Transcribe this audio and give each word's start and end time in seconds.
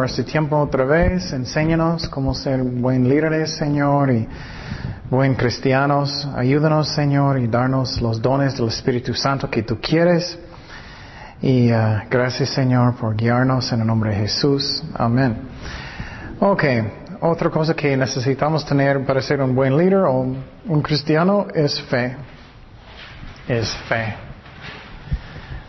Por 0.00 0.08
este 0.08 0.24
tiempo 0.24 0.56
otra 0.56 0.86
vez. 0.86 1.30
Enséñanos 1.30 2.08
cómo 2.08 2.32
ser 2.32 2.62
buen 2.62 3.06
líderes, 3.06 3.50
Señor, 3.50 4.10
y 4.10 4.26
buen 5.10 5.34
cristianos. 5.34 6.26
Ayúdanos, 6.34 6.88
Señor, 6.88 7.38
y 7.38 7.48
darnos 7.48 8.00
los 8.00 8.22
dones 8.22 8.56
del 8.56 8.68
Espíritu 8.68 9.12
Santo 9.12 9.50
que 9.50 9.62
tú 9.62 9.78
quieres. 9.78 10.38
Y 11.42 11.70
uh, 11.70 12.00
gracias, 12.08 12.48
Señor, 12.48 12.96
por 12.96 13.14
guiarnos 13.14 13.70
en 13.74 13.82
el 13.82 13.86
nombre 13.86 14.12
de 14.12 14.16
Jesús. 14.20 14.82
Amén. 14.94 15.36
Ok, 16.40 16.64
otra 17.20 17.50
cosa 17.50 17.74
que 17.74 17.94
necesitamos 17.94 18.64
tener 18.64 19.04
para 19.04 19.20
ser 19.20 19.42
un 19.42 19.54
buen 19.54 19.76
líder 19.76 20.04
o 20.04 20.34
un 20.64 20.80
cristiano 20.80 21.46
es 21.54 21.78
fe. 21.78 22.16
Es 23.46 23.70
fe. 23.86 24.14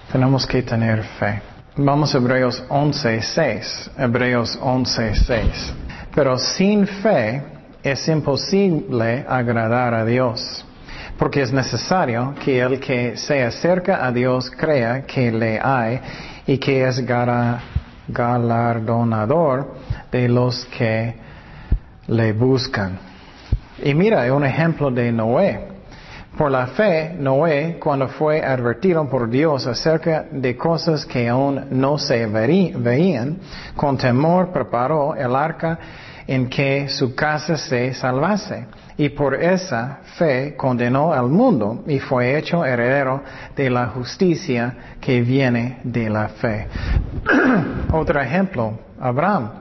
Tenemos 0.10 0.48
que 0.48 0.64
tener 0.64 1.04
fe. 1.20 1.51
Vamos 1.78 2.14
a 2.14 2.18
Hebreos 2.18 2.62
11.6. 2.68 3.92
Hebreos 3.98 4.60
11.6. 4.60 5.72
Pero 6.14 6.38
sin 6.38 6.86
fe 6.86 7.42
es 7.82 8.10
imposible 8.10 9.24
agradar 9.26 9.94
a 9.94 10.04
Dios, 10.04 10.66
porque 11.18 11.42
es 11.42 11.54
necesario 11.54 12.36
que 12.44 12.60
el 12.60 12.78
que 12.82 13.16
se 13.16 13.42
acerca 13.42 14.06
a 14.06 14.12
Dios 14.12 14.52
crea 14.52 15.04
que 15.04 15.32
le 15.32 15.62
hay 15.64 16.02
y 16.46 16.58
que 16.58 16.86
es 16.86 17.06
galardonador 17.06 19.74
de 20.12 20.28
los 20.28 20.66
que 20.66 21.16
le 22.08 22.34
buscan. 22.34 23.00
Y 23.82 23.94
mira, 23.94 24.34
un 24.34 24.44
ejemplo 24.44 24.92
de 24.92 25.10
Noé. 25.14 25.71
Por 26.38 26.50
la 26.50 26.68
fe, 26.68 27.14
Noé, 27.20 27.78
cuando 27.78 28.08
fue 28.08 28.42
advertido 28.42 29.08
por 29.10 29.30
Dios 29.30 29.68
acerca 29.68 30.26
de 30.32 30.56
cosas 30.56 31.06
que 31.06 31.28
aún 31.28 31.68
no 31.72 31.98
se 31.98 32.26
veían, 32.26 33.38
con 33.76 33.98
temor 33.98 34.52
preparó 34.52 35.14
el 35.14 35.36
arca 35.36 35.78
en 36.26 36.50
que 36.50 36.88
su 36.88 37.14
casa 37.14 37.58
se 37.58 37.94
salvase. 37.94 38.66
Y 38.98 39.10
por 39.10 39.36
esa 39.36 40.00
fe 40.18 40.56
condenó 40.56 41.12
al 41.12 41.28
mundo 41.28 41.84
y 41.88 42.00
fue 42.00 42.38
hecho 42.38 42.64
heredero 42.64 43.24
de 43.56 43.70
la 43.70 43.88
justicia 43.88 44.76
que 45.02 45.22
viene 45.22 45.80
de 45.84 46.10
la 46.10 46.30
fe. 46.30 46.68
Otro 47.92 48.22
ejemplo, 48.22 48.80
Abraham. 49.00 49.61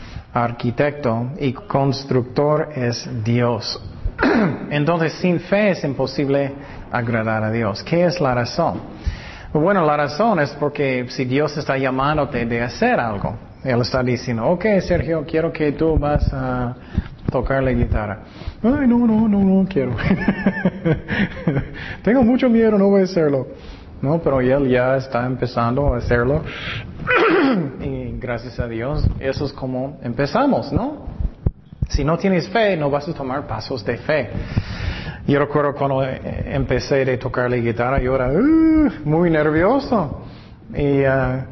arquitecto 0.33 1.31
y 1.39 1.53
constructor 1.53 2.69
es 2.75 3.09
Dios. 3.23 3.81
Entonces, 4.69 5.13
sin 5.13 5.39
fe 5.39 5.71
es 5.71 5.83
imposible 5.83 6.53
agradar 6.91 7.43
a 7.43 7.51
Dios. 7.51 7.83
¿Qué 7.83 8.05
es 8.05 8.19
la 8.21 8.35
razón? 8.35 8.79
Bueno, 9.53 9.85
la 9.85 9.97
razón 9.97 10.39
es 10.39 10.51
porque 10.51 11.05
si 11.09 11.25
Dios 11.25 11.57
está 11.57 11.77
llamándote 11.77 12.45
de 12.45 12.61
hacer 12.61 12.99
algo, 12.99 13.35
Él 13.63 13.81
está 13.81 14.01
diciendo, 14.01 14.47
ok, 14.47 14.65
Sergio, 14.79 15.25
quiero 15.25 15.51
que 15.51 15.73
tú 15.73 15.97
vas 15.97 16.31
a 16.33 16.73
tocar 17.29 17.61
la 17.61 17.71
guitarra. 17.71 18.19
Ay, 18.63 18.87
no, 18.87 18.99
no, 19.05 19.27
no, 19.27 19.39
no 19.39 19.67
quiero. 19.67 19.95
Tengo 22.03 22.23
mucho 22.23 22.49
miedo, 22.49 22.77
no 22.77 22.87
voy 22.87 23.01
a 23.01 23.03
hacerlo. 23.03 23.47
No, 24.01 24.19
pero 24.19 24.41
él 24.41 24.67
ya 24.67 24.95
está 24.95 25.25
empezando 25.25 25.93
a 25.93 25.97
hacerlo. 25.97 26.43
y 27.81 28.19
gracias 28.19 28.59
a 28.59 28.67
Dios, 28.67 29.05
eso 29.19 29.45
es 29.45 29.53
como 29.53 29.99
empezamos, 30.01 30.71
¿no? 30.71 31.07
Si 31.89 32.03
no 32.03 32.17
tienes 32.17 32.47
fe, 32.49 32.77
no 32.77 32.89
vas 32.89 33.07
a 33.07 33.13
tomar 33.13 33.47
pasos 33.47 33.83
de 33.85 33.97
fe. 33.97 34.29
Yo 35.27 35.39
recuerdo 35.39 35.73
cuando 35.75 36.03
eh, 36.03 36.19
empecé 36.47 37.11
a 37.11 37.19
tocar 37.19 37.49
la 37.49 37.57
guitarra, 37.57 38.01
yo 38.01 38.15
era 38.15 38.29
uh, 38.31 38.91
muy 39.03 39.29
nervioso. 39.29 40.23
Y 40.73 41.01
uh, 41.01 41.43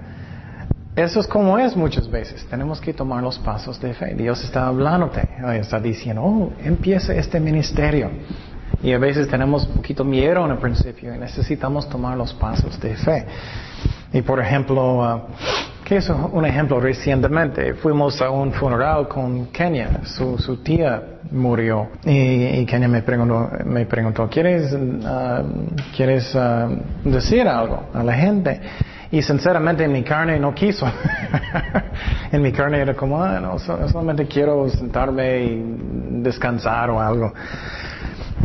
eso 0.95 1.19
es 1.19 1.27
como 1.27 1.57
es 1.59 1.75
muchas 1.75 2.09
veces. 2.09 2.45
Tenemos 2.49 2.81
que 2.81 2.93
tomar 2.93 3.21
los 3.21 3.37
pasos 3.39 3.79
de 3.79 3.93
fe. 3.93 4.16
Dios 4.16 4.43
está 4.43 4.67
hablándote, 4.67 5.27
está 5.53 5.79
diciendo, 5.79 6.23
oh, 6.23 6.53
empieza 6.63 7.13
este 7.13 7.39
ministerio. 7.39 8.09
Y 8.81 8.94
a 8.94 8.97
veces 8.97 9.28
tenemos 9.28 9.67
un 9.67 9.75
poquito 9.75 10.03
miedo 10.03 10.45
en 10.45 10.51
el 10.51 10.57
principio 10.57 11.13
y 11.13 11.17
necesitamos 11.17 11.90
tomar 11.90 12.17
los 12.17 12.34
pasos 12.34 12.79
de 12.79 12.95
fe. 12.95 13.25
Y 14.13 14.22
por 14.22 14.40
ejemplo, 14.40 15.00
uh, 15.00 15.22
¿qué 15.84 15.97
es 15.97 16.09
un 16.09 16.45
ejemplo 16.45 16.79
recientemente? 16.79 17.73
Fuimos 17.75 18.22
a 18.22 18.29
un 18.29 18.53
funeral 18.53 19.07
con 19.07 19.47
Kenia, 19.47 20.01
su, 20.06 20.62
tía 20.63 21.19
murió. 21.31 21.90
Y, 22.06 22.66
Kenia 22.66 22.88
me 22.88 23.01
preguntó, 23.01 23.50
me 23.66 23.85
preguntó 23.85 24.29
¿quieres, 24.29 24.72
uh, 24.72 25.46
¿quieres 25.96 26.34
uh, 26.34 27.09
decir 27.09 27.47
algo 27.47 27.90
a 27.94 28.03
la 28.03 28.13
gente? 28.13 28.61
Y 29.11 29.22
sinceramente 29.23 29.84
en 29.84 29.91
mi 29.91 30.03
carne 30.03 30.40
no 30.40 30.53
quiso. 30.53 30.85
en 32.31 32.41
mi 32.41 32.51
carne 32.51 32.79
era 32.79 32.94
como, 32.94 33.22
ah, 33.22 33.40
no, 33.40 33.57
solamente 33.59 34.28
quiero 34.28 34.69
sentarme 34.69 35.44
y 35.44 35.63
descansar 36.22 36.91
o 36.91 37.01
algo. 37.01 37.34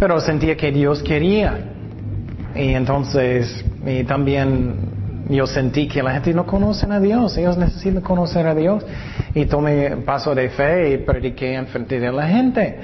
Pero 0.04 0.20
sentía 0.20 0.54
que 0.54 0.70
Dios 0.70 1.02
quería. 1.02 1.58
Y 2.54 2.74
entonces, 2.74 3.64
y 3.86 4.04
también 4.04 5.24
yo 5.30 5.46
sentí 5.46 5.88
que 5.88 6.02
la 6.02 6.12
gente 6.12 6.34
no 6.34 6.44
conoce 6.44 6.84
a 6.92 7.00
Dios, 7.00 7.38
ellos 7.38 7.56
necesitan 7.56 8.02
conocer 8.02 8.46
a 8.46 8.54
Dios. 8.54 8.84
Y 9.34 9.46
tomé 9.46 9.96
paso 10.04 10.34
de 10.34 10.50
fe 10.50 10.90
y 10.90 10.98
prediqué 10.98 11.54
en 11.54 11.68
frente 11.68 11.98
de 11.98 12.12
la 12.12 12.26
gente. 12.28 12.80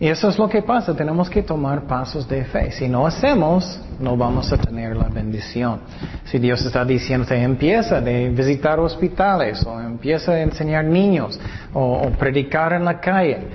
Y 0.00 0.08
eso 0.08 0.28
es 0.28 0.38
lo 0.38 0.50
que 0.50 0.60
pasa, 0.60 0.94
tenemos 0.94 1.30
que 1.30 1.42
tomar 1.42 1.84
pasos 1.84 2.28
de 2.28 2.44
fe. 2.44 2.70
Si 2.72 2.88
no 2.88 3.06
hacemos, 3.06 3.80
no 3.98 4.18
vamos 4.18 4.52
a 4.52 4.58
tener 4.58 4.94
la 4.94 5.08
bendición. 5.08 5.80
Si 6.24 6.38
Dios 6.38 6.62
está 6.66 6.84
diciendo, 6.84 7.26
empieza 7.30 8.02
de 8.02 8.28
visitar 8.28 8.78
hospitales, 8.78 9.64
o 9.64 9.80
empieza 9.80 10.32
a 10.32 10.40
enseñar 10.42 10.84
niños, 10.84 11.40
o 11.72 12.10
predicar 12.18 12.74
en 12.74 12.84
la 12.84 13.00
calle, 13.00 13.48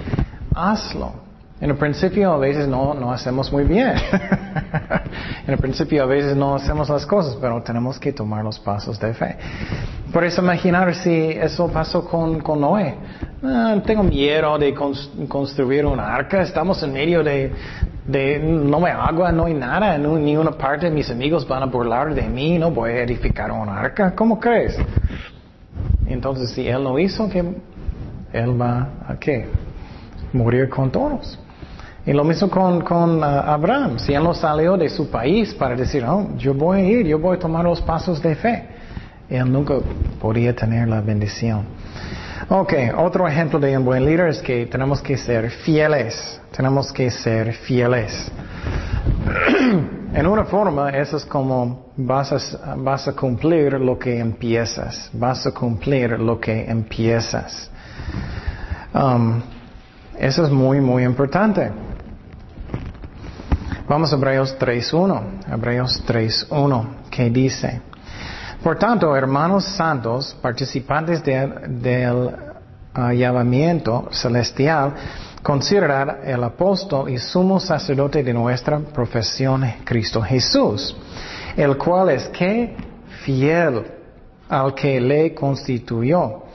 hazlo. 0.56 1.25
En 1.62 1.70
el 1.70 1.78
principio 1.78 2.34
a 2.34 2.38
veces 2.38 2.68
no, 2.68 2.94
no 2.94 3.14
hacemos 3.14 3.50
muy 3.52 3.64
bien. 3.64 3.94
en 5.48 5.54
el 5.54 5.58
principio 5.58 6.04
a 6.04 6.06
veces 6.06 6.36
no 6.36 6.56
hacemos 6.56 6.90
las 6.90 7.06
cosas, 7.06 7.38
pero 7.40 7.64
tenemos 7.64 7.98
que 7.98 8.12
tomar 8.12 8.44
los 8.44 8.60
pasos 8.60 9.00
de 9.00 9.14
fe. 9.14 9.38
Por 10.12 10.26
eso 10.26 10.42
imaginar 10.42 10.94
si 10.96 11.30
eso 11.32 11.70
pasó 11.70 12.04
con, 12.06 12.42
con 12.42 12.60
Noé. 12.60 12.96
Ah, 13.42 13.78
tengo 13.86 14.04
miedo 14.04 14.58
de 14.58 14.74
construir 15.30 15.86
una 15.86 16.14
arca, 16.14 16.42
estamos 16.42 16.84
en 16.84 16.92
medio 16.92 17.24
de, 17.24 17.54
de, 18.06 18.38
no 18.40 18.86
hay 18.86 18.92
agua, 18.92 19.32
no 19.32 19.46
hay 19.46 19.54
nada, 19.54 19.96
en 19.96 20.26
ni 20.26 20.36
una 20.36 20.52
parte 20.52 20.90
mis 20.90 21.10
amigos 21.10 21.48
van 21.48 21.64
a 21.64 21.68
burlar 21.68 22.14
de 22.14 22.24
mí, 22.24 22.60
no 22.60 22.72
voy 22.72 22.92
a 22.92 23.04
edificar 23.04 23.50
una 23.52 23.80
arca. 23.80 24.14
¿Cómo 24.14 24.42
crees? 24.42 24.78
Entonces 26.06 26.52
si 26.52 26.68
él 26.68 26.84
lo 26.84 27.00
hizo, 27.00 27.30
que 27.30 27.40
él 28.34 28.62
va 28.62 28.90
a 29.08 29.16
qué? 29.18 29.48
Morir 30.34 30.68
con 30.68 30.92
todos. 30.92 31.40
Y 32.06 32.14
lo 32.14 32.24
mismo 32.24 32.50
con, 32.50 33.20
uh, 33.20 33.24
Abraham. 33.24 33.98
Si 33.98 34.14
él 34.14 34.24
no 34.24 34.34
salió 34.34 34.78
de 34.78 34.90
su 34.90 35.10
país 35.10 35.54
para 35.56 35.76
decir, 35.76 36.06
oh, 36.06 36.30
yo 36.38 36.54
voy 36.54 36.80
a 36.80 36.84
ir, 36.84 37.08
yo 37.08 37.18
voy 37.18 37.38
a 37.38 37.40
tomar 37.40 37.66
los 37.66 37.82
pasos 37.82 38.22
de 38.22 38.36
fe, 38.36 38.68
él 39.30 39.52
nunca 39.52 39.76
podría 40.22 40.56
tener 40.56 40.88
la 40.88 41.02
bendición. 41.02 41.66
Ok, 42.48 42.74
otro 42.98 43.28
ejemplo 43.28 43.60
de 43.60 43.76
un 43.76 43.84
buen 43.84 44.06
líder 44.06 44.30
es 44.30 44.40
que 44.40 44.68
tenemos 44.68 45.02
que 45.02 45.18
ser 45.18 45.50
fieles. 45.50 46.40
Tenemos 46.56 46.92
que 46.94 47.10
ser 47.10 47.54
fieles. 47.54 48.32
en 50.14 50.28
una 50.28 50.46
forma, 50.46 50.92
eso 50.92 51.18
es 51.18 51.26
como 51.26 51.88
vas 51.98 52.32
a, 52.32 52.76
vas 52.76 53.08
a 53.08 53.14
cumplir 53.14 53.74
lo 53.74 53.98
que 53.98 54.20
empiezas. 54.20 55.10
Vas 55.12 55.48
a 55.48 55.52
cumplir 55.52 56.20
lo 56.20 56.40
que 56.40 56.70
empiezas. 56.70 57.72
Um, 58.94 59.42
eso 60.20 60.46
es 60.46 60.52
muy, 60.52 60.80
muy 60.80 61.04
importante. 61.04 61.72
Vamos 63.88 64.12
a 64.12 64.16
Hebreos 64.16 64.58
3.1. 64.58 65.54
Hebreos 65.54 66.04
3.1, 66.08 67.10
que 67.12 67.30
dice, 67.30 67.82
Por 68.64 68.80
tanto, 68.80 69.16
hermanos 69.16 69.64
santos, 69.64 70.36
participantes 70.42 71.24
del 71.24 72.32
llamamiento 73.14 74.08
celestial, 74.12 74.92
considerar 75.44 76.22
el 76.24 76.44
apóstol 76.44 77.12
y 77.12 77.20
sumo 77.20 77.60
sacerdote 77.60 78.24
de 78.24 78.34
nuestra 78.34 78.80
profesión, 78.80 79.64
Cristo 79.84 80.20
Jesús, 80.20 80.98
el 81.56 81.78
cual 81.78 82.10
es 82.10 82.28
que 82.30 82.76
fiel 83.24 83.84
al 84.50 84.74
que 84.74 85.00
le 85.00 85.36
constituyó 85.36 86.46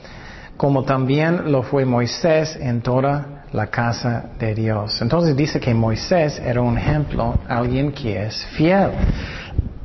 como 0.61 0.83
también 0.83 1.51
lo 1.51 1.63
fue 1.63 1.85
Moisés 1.85 2.55
en 2.55 2.81
toda 2.81 3.30
la 3.53 3.67
casa 3.67 4.25
de 4.39 4.55
Dios. 4.55 5.01
Entonces 5.01 5.35
dice 5.35 5.59
que 5.59 5.73
Moisés 5.73 6.39
era 6.39 6.61
un 6.61 6.77
ejemplo, 6.77 7.37
alguien 7.47 7.91
que 7.91 8.25
es 8.25 8.45
fiel. 8.57 8.91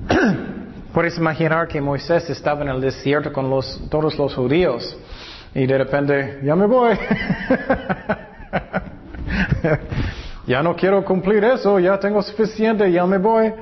Puedes 0.93 1.19
imaginar 1.19 1.69
que 1.69 1.81
Moisés 1.81 2.31
estaba 2.31 2.63
en 2.63 2.69
el 2.69 2.81
desierto 2.81 3.33
con 3.33 3.51
todos 3.91 4.17
los 4.19 4.35
judíos 4.35 4.97
y 5.55 5.67
de 5.67 5.79
repente, 5.79 6.41
ya 6.43 6.55
me 6.55 6.67
voy. 6.67 6.95
ya 10.47 10.63
no 10.63 10.77
quiero 10.77 11.03
cumplir 11.05 11.45
eso, 11.45 11.79
ya 11.81 11.99
tengo 11.99 12.23
suficiente, 12.23 12.93
ya 12.93 13.07
me 13.07 13.19
voy. 13.19 13.53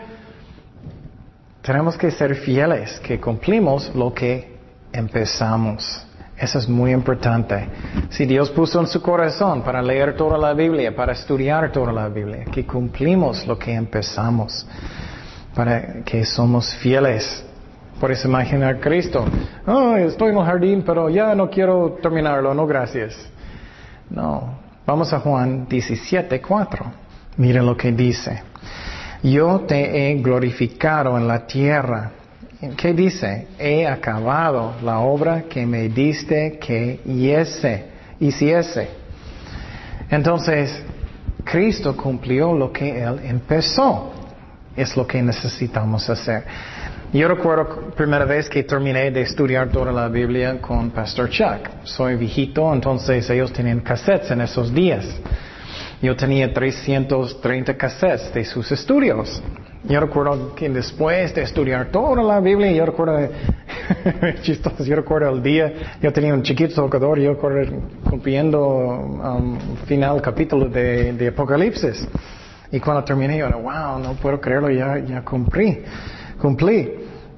Tenemos 1.63 1.97
que 1.97 2.11
ser 2.11 2.35
fieles, 2.35 3.01
que 3.01 3.21
cumplimos 3.21 3.95
lo 3.95 4.13
que 4.13 4.59
empezamos. 4.93 6.05
Eso 6.37 6.59
es 6.59 6.69
muy 6.69 6.91
importante. 6.93 7.69
Si 8.11 8.27
Dios 8.27 8.51
puso 8.51 8.81
en 8.81 8.89
su 8.89 9.01
corazón 9.01 9.63
para 9.63 9.81
leer 9.81 10.17
toda 10.17 10.37
la 10.37 10.53
Biblia, 10.53 10.95
para 10.95 11.13
estudiar 11.13 11.71
toda 11.71 11.93
la 11.93 12.09
Biblia, 12.09 12.45
que 12.47 12.67
cumplimos 12.67 13.47
lo 13.47 13.57
que 13.57 13.73
empezamos, 13.73 14.67
para 15.55 16.03
que 16.03 16.25
somos 16.25 16.75
fieles. 16.77 17.45
Eso 18.11 18.25
imaginar 18.25 18.75
a 18.75 18.81
Cristo. 18.81 19.25
Oh, 19.67 19.97
estoy 19.97 20.33
en 20.33 20.39
el 20.39 20.45
jardín, 20.45 20.83
pero 20.85 21.09
ya 21.09 21.35
no 21.35 21.49
quiero 21.49 21.99
terminarlo, 22.03 22.53
no 22.53 22.67
gracias. 22.67 23.17
No. 24.11 24.59
Vamos 24.85 25.13
a 25.13 25.21
Juan 25.21 25.67
17, 25.69 26.43
4. 26.43 26.85
Miren 27.37 27.65
lo 27.65 27.77
que 27.77 27.93
dice. 27.93 28.43
Yo 29.23 29.61
te 29.61 30.11
he 30.11 30.15
glorificado 30.21 31.17
en 31.17 31.27
la 31.27 31.47
tierra 31.47 32.11
¿Qué 32.77 32.93
dice? 32.93 33.49
He 33.59 33.87
acabado 33.87 34.75
la 34.83 35.01
obra 35.01 35.43
que 35.43 35.67
me 35.67 35.89
diste 35.89 36.59
que 36.59 37.01
hiese, 37.05 37.85
hiciese. 38.21 38.89
Entonces, 40.11 40.83
Cristo 41.45 41.97
cumplió 41.97 42.55
lo 42.55 42.73
que 42.73 43.03
Él 43.03 43.21
empezó. 43.25 44.13
Es 44.77 44.97
lo 44.97 45.07
que 45.07 45.23
necesitamos 45.23 46.09
hacer. 46.11 46.45
Yo 47.13 47.29
recuerdo 47.29 47.93
primera 47.97 48.25
vez 48.25 48.49
que 48.49 48.65
terminé 48.65 49.11
de 49.13 49.21
estudiar 49.21 49.69
toda 49.71 49.93
la 49.93 50.09
Biblia 50.09 50.61
con 50.61 50.91
Pastor 50.91 51.31
Chuck. 51.31 51.69
Soy 51.85 52.17
viejito, 52.17 52.73
entonces 52.75 53.31
ellos 53.31 53.53
tenían 53.53 53.81
cassettes 53.81 54.33
en 54.33 54.41
esos 54.41 54.75
días. 54.75 55.07
Yo 56.03 56.17
tenía 56.17 56.53
330 56.53 57.77
cassettes 57.77 58.35
de 58.35 58.45
sus 58.45 58.73
estudios. 58.73 59.41
Yo 59.87 60.01
recuerdo 60.01 60.55
que 60.55 60.71
después 60.71 61.35
de 61.35 61.43
estudiar 61.43 61.91
toda 61.91 62.23
la 62.23 62.41
Biblia, 62.41 62.73
yo 62.73 62.87
recuerdo, 62.87 63.29
chistoso, 64.43 64.83
yo 64.83 64.97
recuerdo 64.97 65.31
el 65.31 65.43
día, 65.43 65.73
yo 66.01 66.11
tenía 66.11 66.33
un 66.33 66.43
chiquito 66.43 66.75
tocador, 66.75 67.19
yo 67.19 67.35
recuerdo 67.35 67.83
cumpliendo 68.09 68.67
um, 68.67 69.59
final 69.87 70.23
capítulo 70.23 70.71
de, 70.71 71.13
de, 71.13 71.29
Apocalipsis. 71.29 72.09
Y 72.73 72.81
cuando 72.81 73.05
terminé, 73.05 73.37
yo, 73.37 73.47
wow, 73.51 73.99
no 73.99 74.15
puedo 74.15 74.41
creerlo, 74.41 74.71
ya, 74.71 74.99
ya 74.99 75.23
cumplí, 75.23 75.83
cumplí. 76.41 76.91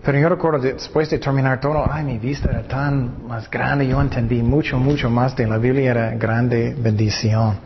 Pero 0.05 0.21
yo 0.21 0.29
recuerdo 0.29 0.61
después 0.61 1.11
de 1.11 1.19
terminar 1.19 1.59
todo, 1.59 1.85
ay, 1.91 2.05
mi 2.05 2.19
vista 2.19 2.49
era 2.49 2.63
tan 2.63 3.27
más 3.27 3.51
grande, 3.51 3.89
yo 3.89 4.01
entendí 4.01 4.41
mucho, 4.41 4.79
mucho 4.79 5.11
más 5.11 5.35
de 5.35 5.49
la 5.49 5.59
Biblia, 5.59 5.91
era 5.91 6.11
grande 6.15 6.77
bendición. 6.79 7.57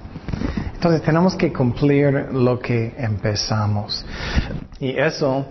Entonces 0.73 1.03
tenemos 1.03 1.35
que 1.37 1.53
cumplir 1.53 2.29
lo 2.33 2.59
que 2.59 2.95
empezamos. 2.97 4.03
Y 4.81 4.99
eso 4.99 5.47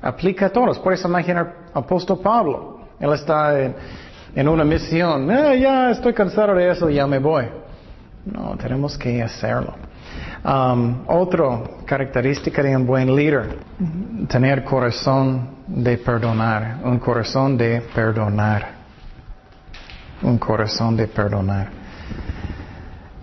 aplica 0.00 0.46
a 0.46 0.50
todos. 0.50 0.78
Por 0.78 0.94
eso 0.94 1.06
imaginar 1.06 1.54
apóstol 1.74 2.20
Pablo. 2.20 2.80
Él 2.98 3.12
está 3.12 3.60
en, 4.34 4.48
una 4.48 4.64
misión. 4.64 5.30
Eh, 5.30 5.60
ya 5.60 5.90
estoy 5.90 6.14
cansado 6.14 6.54
de 6.54 6.70
eso, 6.70 6.88
ya 6.88 7.06
me 7.06 7.18
voy. 7.18 7.44
No, 8.24 8.56
tenemos 8.56 8.96
que 8.96 9.22
hacerlo. 9.22 9.74
Um, 10.44 11.04
otra 11.06 11.60
característica 11.84 12.62
de 12.62 12.76
un 12.76 12.86
buen 12.86 13.14
líder, 13.14 13.58
tener 14.28 14.64
corazón 14.64 15.56
de 15.66 15.96
perdonar, 15.98 16.78
un 16.82 16.98
corazón 16.98 17.56
de 17.56 17.80
perdonar, 17.94 18.70
un 20.22 20.38
corazón 20.38 20.96
de 20.96 21.06
perdonar. 21.06 21.81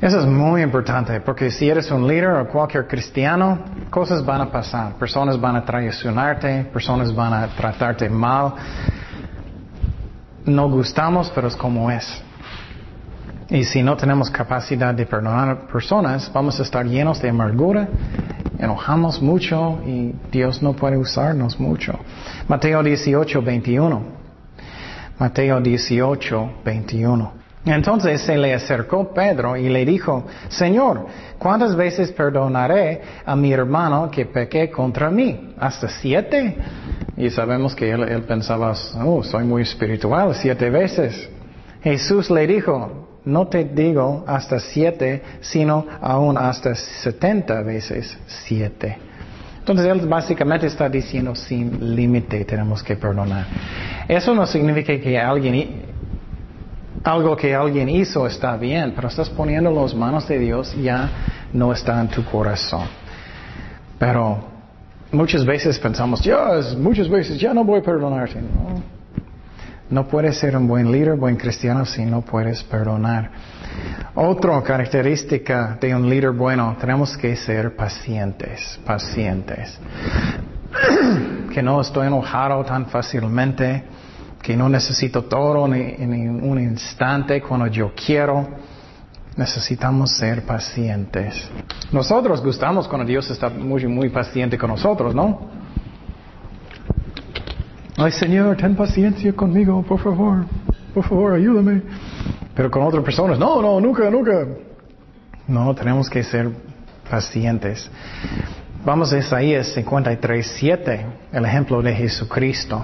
Eso 0.02 0.22
es 0.22 0.26
muy 0.26 0.62
importante, 0.62 1.20
porque 1.20 1.52
si 1.52 1.70
eres 1.70 1.92
un 1.92 2.08
líder 2.08 2.30
o 2.30 2.48
cualquier 2.48 2.88
cristiano, 2.88 3.60
cosas 3.90 4.26
van 4.26 4.40
a 4.40 4.50
pasar. 4.50 4.94
Personas 4.94 5.40
van 5.40 5.58
a 5.58 5.66
traicionarte, 5.66 6.70
personas 6.72 7.14
van 7.14 7.34
a 7.34 7.48
tratarte 7.48 8.10
mal. 8.10 8.54
No 10.46 10.70
gustamos, 10.70 11.30
pero 11.36 11.50
es 11.50 11.56
como 11.58 11.92
es. 11.92 12.24
Y 13.50 13.66
si 13.66 13.84
no 13.84 13.98
tenemos 13.98 14.30
capacidad 14.30 14.94
de 14.94 15.06
perdonar 15.06 15.68
personas, 15.68 16.32
vamos 16.32 16.58
a 16.62 16.64
estar 16.64 16.86
llenos 16.86 17.22
de 17.22 17.30
amargura, 17.30 17.90
enojamos 18.58 19.22
mucho 19.22 19.82
y 19.86 20.16
Dios 20.32 20.62
no 20.62 20.74
puede 20.74 20.98
usarnos 20.98 21.60
mucho. 21.60 22.00
Mateo 22.48 22.82
18, 22.82 23.42
21. 23.42 24.04
Mateo 25.18 25.60
18, 25.60 26.52
21. 26.64 27.39
Entonces 27.66 28.22
se 28.22 28.38
le 28.38 28.54
acercó 28.54 29.14
Pedro 29.14 29.58
y 29.58 29.70
le 29.70 29.86
dijo, 29.86 30.26
Señor, 30.48 31.06
¿cuántas 31.38 31.76
veces 31.76 32.12
perdonaré 32.12 33.02
a 33.26 33.36
mi 33.36 33.52
hermano 33.52 34.10
que 34.10 34.26
peque 34.26 34.72
contra 34.72 35.10
mí? 35.10 35.54
¿Hasta 35.60 35.90
siete? 35.90 36.56
Y 37.18 37.30
sabemos 37.30 37.76
que 37.76 37.92
él, 37.92 38.24
pensaba, 38.24 38.74
oh, 39.04 39.24
soy 39.24 39.44
muy 39.44 39.64
espiritual, 39.64 40.34
siete 40.36 40.70
veces. 40.70 41.30
Jesús 41.84 42.30
le 42.32 42.48
dijo, 42.48 43.10
no 43.26 43.48
te 43.48 43.66
digo 43.66 44.24
hasta 44.26 44.60
siete, 44.60 45.22
sino 45.42 45.86
aún 46.02 46.38
hasta 46.38 46.74
setenta 46.76 47.62
veces 47.62 48.18
siete. 48.26 48.98
Entonces 49.60 49.86
él 49.86 50.08
básicamente 50.08 50.66
está 50.66 50.90
diciendo 50.90 51.36
sin 51.36 51.96
límite 51.96 52.44
tenemos 52.46 52.82
que 52.82 52.96
perdonar. 52.96 53.46
Eso 54.08 54.34
no 54.34 54.48
significa 54.48 54.98
que 55.00 55.20
alguien 55.20 55.99
algo 57.04 57.36
que 57.36 57.56
alguien 57.56 57.90
hizo 57.90 58.28
está 58.28 58.58
bien, 58.58 58.94
pero 58.96 59.08
estás 59.08 59.30
poniendo 59.30 59.72
las 59.72 59.94
manos 59.94 60.28
de 60.28 60.40
Dios 60.40 60.76
ya 60.82 61.10
no 61.54 61.72
está 61.72 62.00
en 62.02 62.10
tu 62.10 62.24
corazón. 62.26 62.88
Pero 63.98 64.40
muchas 65.12 65.46
veces 65.46 65.80
pensamos, 65.80 66.22
ya, 66.22 66.60
muchas 66.78 67.10
veces 67.10 67.40
ya 67.40 67.54
no 67.54 67.64
voy 67.64 67.80
a 67.80 67.84
perdonarte. 67.84 68.42
No, 68.42 68.82
no 69.90 70.08
puedes 70.08 70.38
ser 70.38 70.56
un 70.56 70.68
buen 70.68 70.92
líder, 70.92 71.16
buen 71.16 71.36
cristiano 71.36 71.86
si 71.86 72.06
no 72.06 72.22
puedes 72.22 72.64
perdonar. 72.64 73.32
Otra 74.16 74.62
característica 74.62 75.78
de 75.80 75.96
un 75.96 76.10
líder 76.10 76.32
bueno, 76.32 76.76
tenemos 76.80 77.18
que 77.18 77.36
ser 77.36 77.76
pacientes, 77.76 78.80
pacientes. 78.86 79.80
que 81.54 81.64
no 81.64 81.82
estoy 81.82 82.08
enojado 82.08 82.64
tan 82.64 82.86
fácilmente 82.88 83.84
que 84.50 84.58
no 84.58 84.68
necesito 84.68 85.26
todo 85.26 85.72
en, 85.76 86.44
un 86.44 86.60
instante 86.60 87.40
cuando 87.40 87.68
yo 87.68 87.94
quiero. 87.94 88.48
Necesitamos 89.38 90.18
ser 90.18 90.44
pacientes. 90.44 91.48
Nosotros 91.92 92.44
gustamos 92.44 92.88
cuando 92.88 93.06
Dios 93.06 93.30
está 93.30 93.48
muy, 93.48 93.86
muy 93.86 94.10
paciente 94.10 94.58
con 94.58 94.72
nosotros, 94.72 95.14
¿no? 95.14 95.52
Ay, 97.96 98.12
Señor, 98.12 98.58
ten 98.58 98.76
paciencia 98.76 99.32
conmigo, 99.34 99.84
por 99.84 100.00
favor. 100.00 100.48
Por 100.96 101.04
favor, 101.04 101.34
ayúdame. 101.34 101.84
Pero 102.56 102.72
con 102.72 102.82
otras 102.82 103.04
personas, 103.04 103.38
no, 103.38 103.62
no, 103.62 103.80
nunca, 103.80 104.10
nunca. 104.10 104.48
No, 105.48 105.76
tenemos 105.76 106.10
que 106.10 106.24
ser 106.24 106.50
pacientes. 107.08 107.88
Vamos 108.84 109.14
a 109.14 109.20
Isaías 109.20 109.68
53, 109.76 110.56
7, 110.58 111.06
el 111.34 111.46
ejemplo 111.46 111.84
de 111.84 111.94
Jesucristo. 111.94 112.84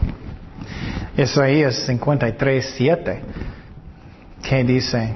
Isaías 1.17 1.85
53, 1.85 2.73
7, 2.75 3.21
que 4.43 4.63
dice, 4.65 5.13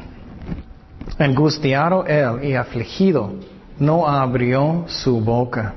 angustiado 1.18 2.06
él 2.06 2.44
y 2.44 2.56
afligido, 2.56 3.34
no 3.80 4.08
abrió 4.08 4.86
su 4.88 5.20
boca. 5.20 5.74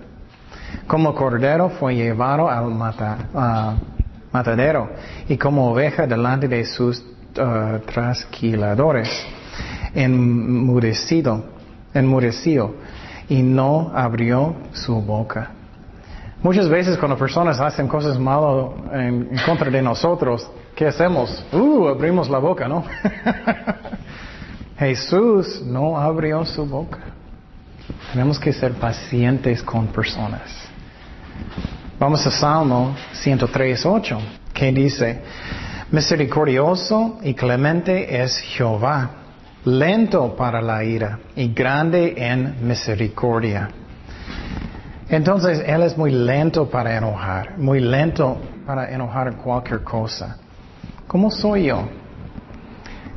Como 0.86 1.12
cordero 1.14 1.70
fue 1.70 1.96
llevado 1.96 2.48
al 2.48 2.70
matadero 4.32 4.90
y 5.28 5.36
como 5.36 5.72
oveja 5.72 6.06
delante 6.06 6.46
de 6.46 6.64
sus 6.66 7.00
uh, 7.00 7.78
trasquiladores, 7.84 9.08
enmudecido, 9.92 11.46
enmudecido 11.92 12.76
y 13.28 13.42
no 13.42 13.90
abrió 13.92 14.54
su 14.72 15.00
boca. 15.02 15.50
Muchas 16.42 16.68
veces 16.68 16.98
cuando 16.98 17.16
personas 17.16 17.60
hacen 17.60 17.86
cosas 17.86 18.18
malas 18.18 18.72
en, 18.92 19.30
contra 19.46 19.70
de 19.70 19.80
nosotros, 19.80 20.48
¿qué 20.74 20.88
hacemos? 20.88 21.44
Uh, 21.52 21.86
abrimos 21.86 22.28
la 22.28 22.38
boca, 22.38 22.66
¿no? 22.66 22.84
Jesús 24.78 25.62
no 25.64 25.96
abrió 25.96 26.44
su 26.44 26.66
boca. 26.66 26.98
Tenemos 28.12 28.40
que 28.40 28.52
ser 28.52 28.72
pacientes 28.72 29.62
con 29.62 29.86
personas. 29.86 30.42
Vamos 32.00 32.26
a 32.26 32.30
Salmo 32.32 32.96
103.8, 33.14 34.18
que 34.52 34.72
dice, 34.72 35.22
Misericordioso 35.92 37.18
y 37.22 37.34
clemente 37.34 38.20
es 38.20 38.36
Jehová, 38.38 39.10
lento 39.64 40.34
para 40.34 40.60
la 40.60 40.82
ira 40.82 41.20
y 41.36 41.52
grande 41.52 42.14
en 42.16 42.66
misericordia. 42.66 43.68
Entonces, 45.12 45.62
Él 45.66 45.82
es 45.82 45.96
muy 45.98 46.10
lento 46.10 46.70
para 46.70 46.96
enojar, 46.96 47.58
muy 47.58 47.80
lento 47.80 48.38
para 48.64 48.90
enojar 48.90 49.36
cualquier 49.36 49.84
cosa. 49.84 50.38
¿Cómo 51.06 51.30
soy 51.30 51.64
yo? 51.64 51.86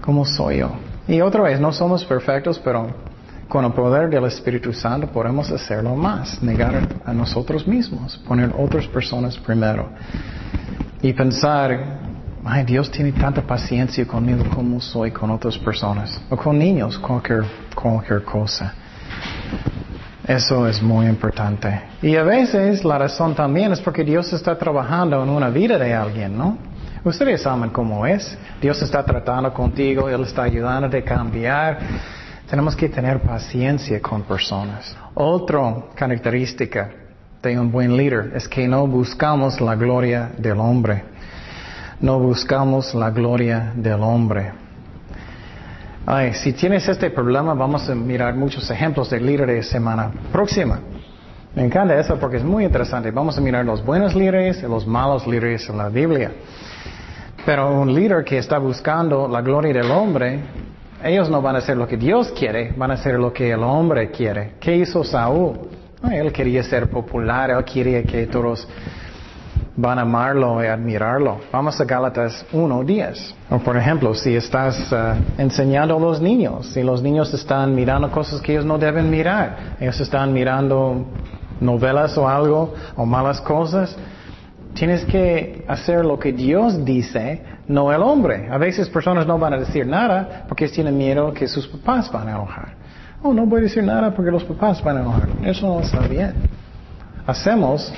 ¿Cómo 0.01 0.25
soy 0.25 0.57
yo? 0.57 0.71
Y 1.07 1.21
otra 1.21 1.43
vez, 1.43 1.57
no 1.57 1.71
somos 1.71 2.03
perfectos, 2.03 2.59
pero 2.59 2.87
con 3.47 3.63
el 3.63 3.71
poder 3.71 4.09
del 4.09 4.25
Espíritu 4.25 4.73
Santo 4.73 5.07
podemos 5.07 5.49
hacerlo 5.49 5.95
más, 5.95 6.43
negar 6.43 6.85
a 7.05 7.13
nosotros 7.13 7.65
mismos, 7.65 8.17
poner 8.27 8.51
otras 8.57 8.85
personas 8.87 9.37
primero 9.37 9.87
y 11.01 11.13
pensar, 11.13 11.79
ay, 12.43 12.65
Dios 12.65 12.91
tiene 12.91 13.13
tanta 13.13 13.41
paciencia 13.41 14.05
conmigo 14.05 14.43
como 14.53 14.81
soy 14.81 15.11
con 15.11 15.31
otras 15.31 15.57
personas, 15.57 16.21
o 16.29 16.35
con 16.35 16.59
niños, 16.59 16.99
cualquier, 16.99 17.45
cualquier 17.73 18.21
cosa. 18.25 18.73
Eso 20.27 20.67
es 20.67 20.81
muy 20.81 21.05
importante. 21.05 21.81
Y 22.01 22.15
a 22.15 22.23
veces 22.23 22.83
la 22.83 22.97
razón 22.97 23.35
también 23.35 23.71
es 23.71 23.79
porque 23.79 24.03
Dios 24.03 24.33
está 24.33 24.57
trabajando 24.57 25.21
en 25.21 25.29
una 25.29 25.49
vida 25.49 25.77
de 25.77 25.93
alguien, 25.93 26.35
¿no? 26.35 26.57
Ustedes 27.03 27.43
saben 27.43 27.69
cómo 27.69 28.07
es. 28.07 28.35
Dios 28.59 28.81
está 28.81 29.05
tratando 29.05 29.53
contigo, 29.53 30.09
Él 30.09 30.23
está 30.23 30.43
ayudando 30.43 30.97
a 30.97 31.01
cambiar. 31.03 31.77
Tenemos 32.49 32.75
que 32.75 32.89
tener 32.89 33.21
paciencia 33.21 34.01
con 34.01 34.23
personas. 34.23 34.97
Otra 35.13 35.75
característica 35.93 36.89
de 37.43 37.59
un 37.59 37.71
buen 37.71 37.95
líder 37.95 38.31
es 38.35 38.47
que 38.47 38.67
no 38.67 38.87
buscamos 38.87 39.61
la 39.61 39.75
gloria 39.75 40.31
del 40.39 40.59
hombre. 40.59 41.03
No 41.99 42.19
buscamos 42.19 42.95
la 42.95 43.11
gloria 43.11 43.71
del 43.75 44.01
hombre. 44.01 44.64
Si 46.33 46.53
tienes 46.53 46.87
este 46.87 47.09
problema, 47.09 47.55
vamos 47.55 47.89
a 47.89 47.95
mirar 47.95 48.35
muchos 48.35 48.69
ejemplos 48.69 49.09
de 49.09 49.19
líderes 49.19 49.67
semana 49.67 50.11
próxima. 50.31 50.79
Me 51.55 51.65
encanta 51.65 51.99
eso 51.99 52.19
porque 52.19 52.37
es 52.37 52.43
muy 52.43 52.63
interesante. 52.63 53.09
Vamos 53.09 53.37
a 53.39 53.41
mirar 53.41 53.65
los 53.65 53.83
buenos 53.83 54.13
líderes 54.13 54.61
y 54.61 54.67
los 54.67 54.85
malos 54.85 55.25
líderes 55.25 55.67
en 55.67 55.77
la 55.77 55.89
Biblia. 55.89 56.31
Pero 57.43 57.71
un 57.81 57.91
líder 57.91 58.23
que 58.23 58.37
está 58.37 58.59
buscando 58.59 59.27
la 59.27 59.41
gloria 59.41 59.73
del 59.73 59.89
hombre, 59.89 60.41
ellos 61.03 61.27
no 61.27 61.41
van 61.41 61.55
a 61.55 61.59
hacer 61.59 61.75
lo 61.75 61.87
que 61.87 61.97
Dios 61.97 62.31
quiere, 62.37 62.73
van 62.77 62.91
a 62.91 62.93
hacer 62.93 63.19
lo 63.19 63.33
que 63.33 63.51
el 63.51 63.63
hombre 63.63 64.11
quiere. 64.11 64.53
¿Qué 64.59 64.75
hizo 64.75 65.03
Saúl? 65.03 65.57
él 66.11 66.31
quería 66.31 66.61
ser 66.61 66.87
popular, 66.87 67.49
él 67.49 67.63
quería 67.63 68.03
que 68.03 68.27
todos 68.27 68.67
van 69.77 69.99
a 69.99 70.03
amarlo 70.03 70.63
y 70.63 70.67
admirarlo. 70.67 71.39
Vamos 71.51 71.79
a 71.79 71.85
Gálatas 71.85 72.45
1.10. 72.53 73.33
O 73.49 73.59
por 73.59 73.77
ejemplo, 73.77 74.13
si 74.13 74.35
estás 74.35 74.91
uh, 74.91 75.41
enseñando 75.41 75.97
a 75.97 75.99
los 75.99 76.21
niños, 76.21 76.67
si 76.67 76.83
los 76.83 77.01
niños 77.01 77.33
están 77.33 77.75
mirando 77.75 78.09
cosas 78.11 78.41
que 78.41 78.53
ellos 78.53 78.65
no 78.65 78.77
deben 78.77 79.09
mirar, 79.09 79.75
ellos 79.79 79.99
están 79.99 80.33
mirando 80.33 81.05
novelas 81.59 82.17
o 82.17 82.27
algo, 82.27 82.73
o 82.95 83.05
malas 83.05 83.41
cosas, 83.41 83.97
Tienes 84.75 85.05
que 85.05 85.63
hacer 85.69 86.03
lo 86.03 86.19
que 86.19 86.33
Dios 86.33 86.83
dice, 86.83 87.41
no 87.69 87.93
el 87.93 88.01
hombre. 88.01 88.49
A 88.51 88.57
veces 88.57 88.89
personas 88.89 89.25
no 89.25 89.39
van 89.39 89.53
a 89.53 89.57
decir 89.57 89.87
nada 89.87 90.43
porque 90.49 90.67
tienen 90.67 90.97
miedo 90.97 91.33
que 91.33 91.47
sus 91.47 91.65
papás 91.65 92.11
van 92.11 92.27
a 92.27 92.31
enojar. 92.31 92.75
Oh, 93.23 93.33
no 93.33 93.45
voy 93.45 93.59
a 93.59 93.63
decir 93.63 93.83
nada 93.85 94.13
porque 94.13 94.29
los 94.29 94.43
papás 94.43 94.83
van 94.83 94.97
a 94.97 94.99
enojar. 94.99 95.29
Eso 95.45 95.65
no 95.65 95.79
está 95.79 96.01
bien. 96.01 96.33
Hacemos 97.25 97.91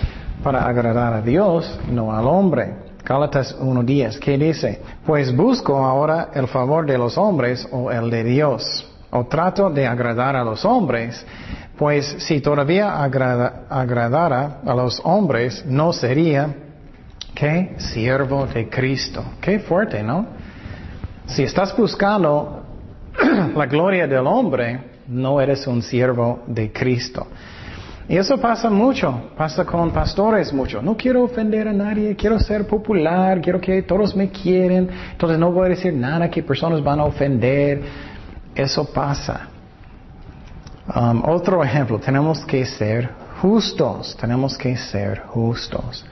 para 0.44 0.68
agradar 0.68 1.14
a 1.14 1.22
Dios, 1.22 1.80
no 1.90 2.14
al 2.14 2.26
hombre. 2.26 2.88
Gálatas 3.04 3.58
1.10, 3.58 4.20
¿qué 4.20 4.38
dice? 4.38 4.82
Pues 5.06 5.36
busco 5.36 5.78
ahora 5.78 6.30
el 6.34 6.48
favor 6.48 6.86
de 6.86 6.98
los 6.98 7.18
hombres 7.18 7.68
o 7.72 7.92
el 7.92 8.10
de 8.10 8.24
Dios. 8.24 8.86
O 9.12 9.26
trato 9.26 9.70
de 9.70 9.88
agradar 9.88 10.36
a 10.36 10.44
los 10.44 10.66
hombres, 10.66 11.26
pues 11.78 12.18
si 12.20 12.42
todavía 12.42 13.02
agradara 13.02 14.60
a 14.66 14.74
los 14.76 15.00
hombres, 15.06 15.66
no 15.66 15.94
sería 15.94 16.54
¿Qué? 17.38 17.76
Siervo 17.78 18.48
de 18.48 18.68
Cristo. 18.68 19.24
Qué 19.40 19.60
fuerte, 19.60 20.02
¿no? 20.02 20.26
Si 21.28 21.44
estás 21.44 21.78
buscando 21.78 22.64
la 23.56 23.68
gloria 23.68 24.08
del 24.08 24.26
hombre, 24.26 24.80
no 25.08 25.40
eres 25.40 25.68
un 25.68 25.84
siervo 25.84 26.44
de 26.48 26.72
Cristo. 26.72 27.28
Y 28.10 28.16
eso 28.16 28.38
pasa 28.38 28.70
mucho, 28.70 29.32
pasa 29.36 29.66
con 29.66 29.92
pastores 29.92 30.54
mucho. 30.54 30.82
No 30.82 30.96
quiero 30.96 31.24
ofender 31.24 31.68
a 31.68 31.74
nadie, 31.74 32.16
quiero 32.16 32.40
ser 32.40 32.66
popular, 32.66 33.42
quiero 33.42 33.60
que 33.60 33.82
todos 33.82 34.16
me 34.16 34.30
quieren, 34.30 34.90
entonces 35.12 35.38
no 35.38 35.52
voy 35.52 35.66
a 35.66 35.70
decir 35.70 35.94
nada 35.94 36.30
que 36.30 36.42
personas 36.42 36.82
van 36.82 37.02
a 37.02 37.04
ofender. 37.04 37.82
Eso 38.56 38.86
pasa. 38.86 39.50
Um, 40.96 41.22
otro 41.26 41.62
ejemplo, 41.62 42.00
tenemos 42.00 42.46
que 42.46 42.66
ser 42.66 43.10
justos, 43.42 44.16
tenemos 44.16 44.58
que 44.58 44.78
ser 44.78 45.20
justos. 45.28 46.06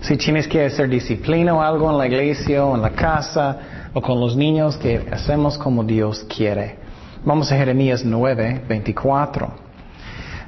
Si 0.00 0.16
tienes 0.16 0.48
que 0.48 0.64
hacer 0.64 0.88
disciplina 0.88 1.54
o 1.54 1.60
algo 1.60 1.90
en 1.90 1.98
la 1.98 2.06
iglesia 2.06 2.64
o 2.64 2.74
en 2.74 2.80
la 2.80 2.90
casa 2.90 3.58
o 3.92 4.00
con 4.00 4.18
los 4.18 4.34
niños, 4.34 4.78
que 4.78 5.06
hacemos 5.12 5.58
como 5.58 5.84
Dios 5.84 6.24
quiere. 6.34 6.78
Vamos 7.26 7.52
a 7.52 7.56
Jeremías 7.56 8.02
9, 8.06 8.62
24. 8.66 9.69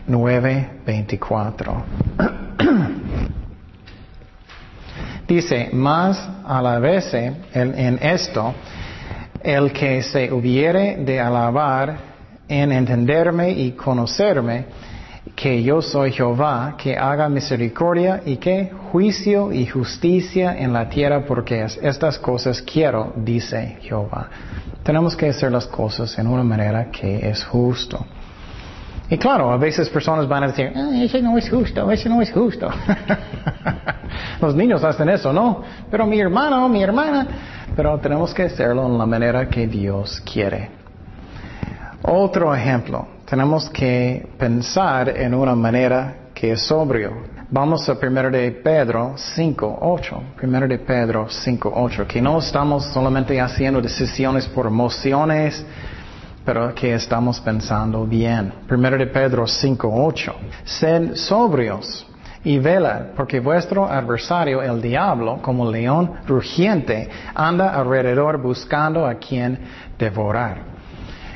9, 0.06 0.71
24. 0.87 1.85
Dice, 5.28 5.71
más 5.73 6.28
a 6.44 6.61
la 6.61 6.78
vez 6.78 7.14
en 7.14 7.99
esto, 8.02 8.54
el 9.42 9.73
que 9.73 10.02
se 10.02 10.32
hubiere 10.32 10.97
de 10.97 11.21
alabar 11.21 11.97
en 12.49 12.73
entenderme 12.73 13.50
y 13.50 13.73
conocerme, 13.73 14.66
que 15.35 15.62
yo 15.62 15.80
soy 15.80 16.12
Jehová, 16.12 16.76
que 16.76 16.97
haga 16.97 17.28
misericordia 17.28 18.23
y 18.25 18.37
que 18.37 18.71
juicio 18.90 19.52
y 19.52 19.66
justicia 19.66 20.59
en 20.59 20.73
la 20.73 20.88
tierra, 20.88 21.25
porque 21.25 21.64
estas 21.64 22.18
cosas 22.18 22.61
quiero, 22.61 23.12
dice 23.16 23.78
Jehová. 23.80 24.28
Tenemos 24.82 25.16
que 25.16 25.28
hacer 25.28 25.52
las 25.52 25.66
cosas 25.66 26.18
en 26.18 26.26
una 26.26 26.42
manera 26.42 26.90
que 26.90 27.28
es 27.28 27.44
justo. 27.44 28.04
Y 29.12 29.19
claro, 29.19 29.52
a 29.52 29.59
veces 29.59 29.90
personas 29.90 30.26
van 30.26 30.45
a 30.45 30.47
decir, 30.47 30.73
ah, 30.75 30.90
ese 30.95 31.21
no 31.21 31.37
es 31.37 31.50
justo, 31.50 31.90
ese 31.90 32.09
no 32.09 32.23
es 32.23 32.33
justo. 32.33 32.66
Los 34.40 34.57
niños 34.57 34.83
hacen 34.85 35.11
eso, 35.11 35.35
¿no? 35.35 35.61
Pero 35.90 36.07
mi 36.07 36.19
hermano, 36.19 36.66
mi 36.71 36.83
hermana, 36.83 37.26
pero 37.76 37.99
tenemos 37.99 38.33
que 38.33 38.45
hacerlo 38.45 38.87
en 38.87 38.97
la 38.97 39.04
manera 39.04 39.50
que 39.50 39.66
Dios 39.66 40.19
quiere. 40.23 40.71
Otro 42.00 42.54
ejemplo, 42.54 43.07
tenemos 43.26 43.69
que 43.69 44.31
pensar 44.38 45.11
en 45.11 45.35
una 45.35 45.54
manera 45.54 46.31
que 46.33 46.52
es 46.52 46.62
sobrio. 46.62 47.12
Vamos 47.50 47.87
a 47.90 47.99
1 48.00 48.31
de 48.31 48.50
Pedro 48.50 49.12
5, 49.14 49.78
8. 49.83 50.23
1 50.42 50.61
de 50.69 50.78
Pedro 50.78 51.26
5, 51.28 51.71
8. 51.76 52.07
Que 52.09 52.23
no 52.23 52.38
estamos 52.38 52.87
solamente 52.87 53.38
haciendo 53.38 53.83
decisiones 53.83 54.47
por 54.47 54.69
emociones, 54.69 55.66
pero 56.45 56.75
que 56.75 56.95
estamos 56.95 57.41
pensando 57.41 58.05
bien. 58.07 58.53
1 58.71 58.91
de 58.99 59.07
Pedro 59.07 59.47
5, 59.47 59.89
8. 59.93 60.35
Sed 60.65 61.15
sobrios 61.15 62.07
y 62.45 62.59
vela, 62.59 63.13
porque 63.17 63.39
vuestro 63.39 63.87
adversario, 63.87 64.63
el 64.63 64.83
diablo, 64.83 65.39
como 65.43 65.71
león 65.71 66.13
rugiente, 66.27 67.09
anda 67.35 67.71
alrededor 67.71 68.43
buscando 68.43 69.07
a 69.07 69.15
quien 69.15 69.59
devorar. 69.99 70.63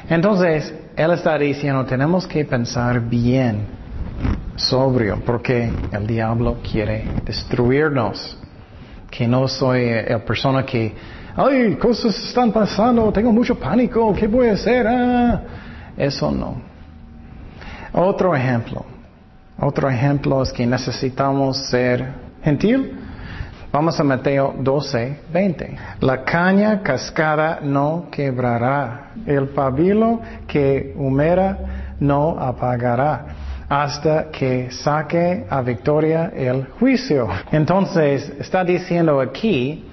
Entonces, 0.08 0.74
él 0.96 1.10
está 1.12 1.38
diciendo, 1.38 1.84
tenemos 1.84 2.26
que 2.26 2.44
pensar 2.44 3.00
bien, 3.00 3.66
sobrio, 4.56 5.20
porque 5.24 5.70
el 5.92 6.06
diablo 6.06 6.58
quiere 6.62 7.04
destruirnos. 7.24 8.38
Que 9.10 9.28
no 9.28 9.46
soy 9.46 9.88
la 10.08 10.18
persona 10.24 10.64
que, 10.66 10.94
ay, 11.36 11.76
cosas 11.76 12.16
están 12.26 12.50
pasando, 12.50 13.12
tengo 13.12 13.32
mucho 13.32 13.54
pánico, 13.58 14.14
¿qué 14.14 14.26
voy 14.26 14.48
a 14.48 14.52
hacer? 14.52 14.86
Ah, 14.88 15.42
eso 15.96 16.30
no. 16.30 16.56
Otro 17.92 18.34
ejemplo. 18.34 18.84
Otro 19.58 19.88
ejemplo 19.88 20.42
es 20.42 20.52
que 20.52 20.66
necesitamos 20.66 21.68
ser 21.70 22.12
gentil. 22.42 22.98
Vamos 23.72 23.98
a 23.98 24.04
Mateo 24.04 24.54
12, 24.58 25.20
20. 25.32 25.76
La 26.00 26.24
caña 26.24 26.82
cascada 26.82 27.60
no 27.62 28.08
quebrará, 28.10 29.12
el 29.26 29.48
pabilo 29.48 30.20
que 30.46 30.94
humera 30.96 31.94
no 32.00 32.38
apagará 32.38 33.26
hasta 33.68 34.30
que 34.30 34.70
saque 34.70 35.44
a 35.50 35.60
victoria 35.60 36.32
el 36.34 36.66
juicio. 36.78 37.28
Entonces, 37.50 38.32
está 38.38 38.62
diciendo 38.64 39.20
aquí 39.20 39.84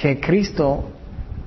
que 0.00 0.20
Cristo, 0.20 0.84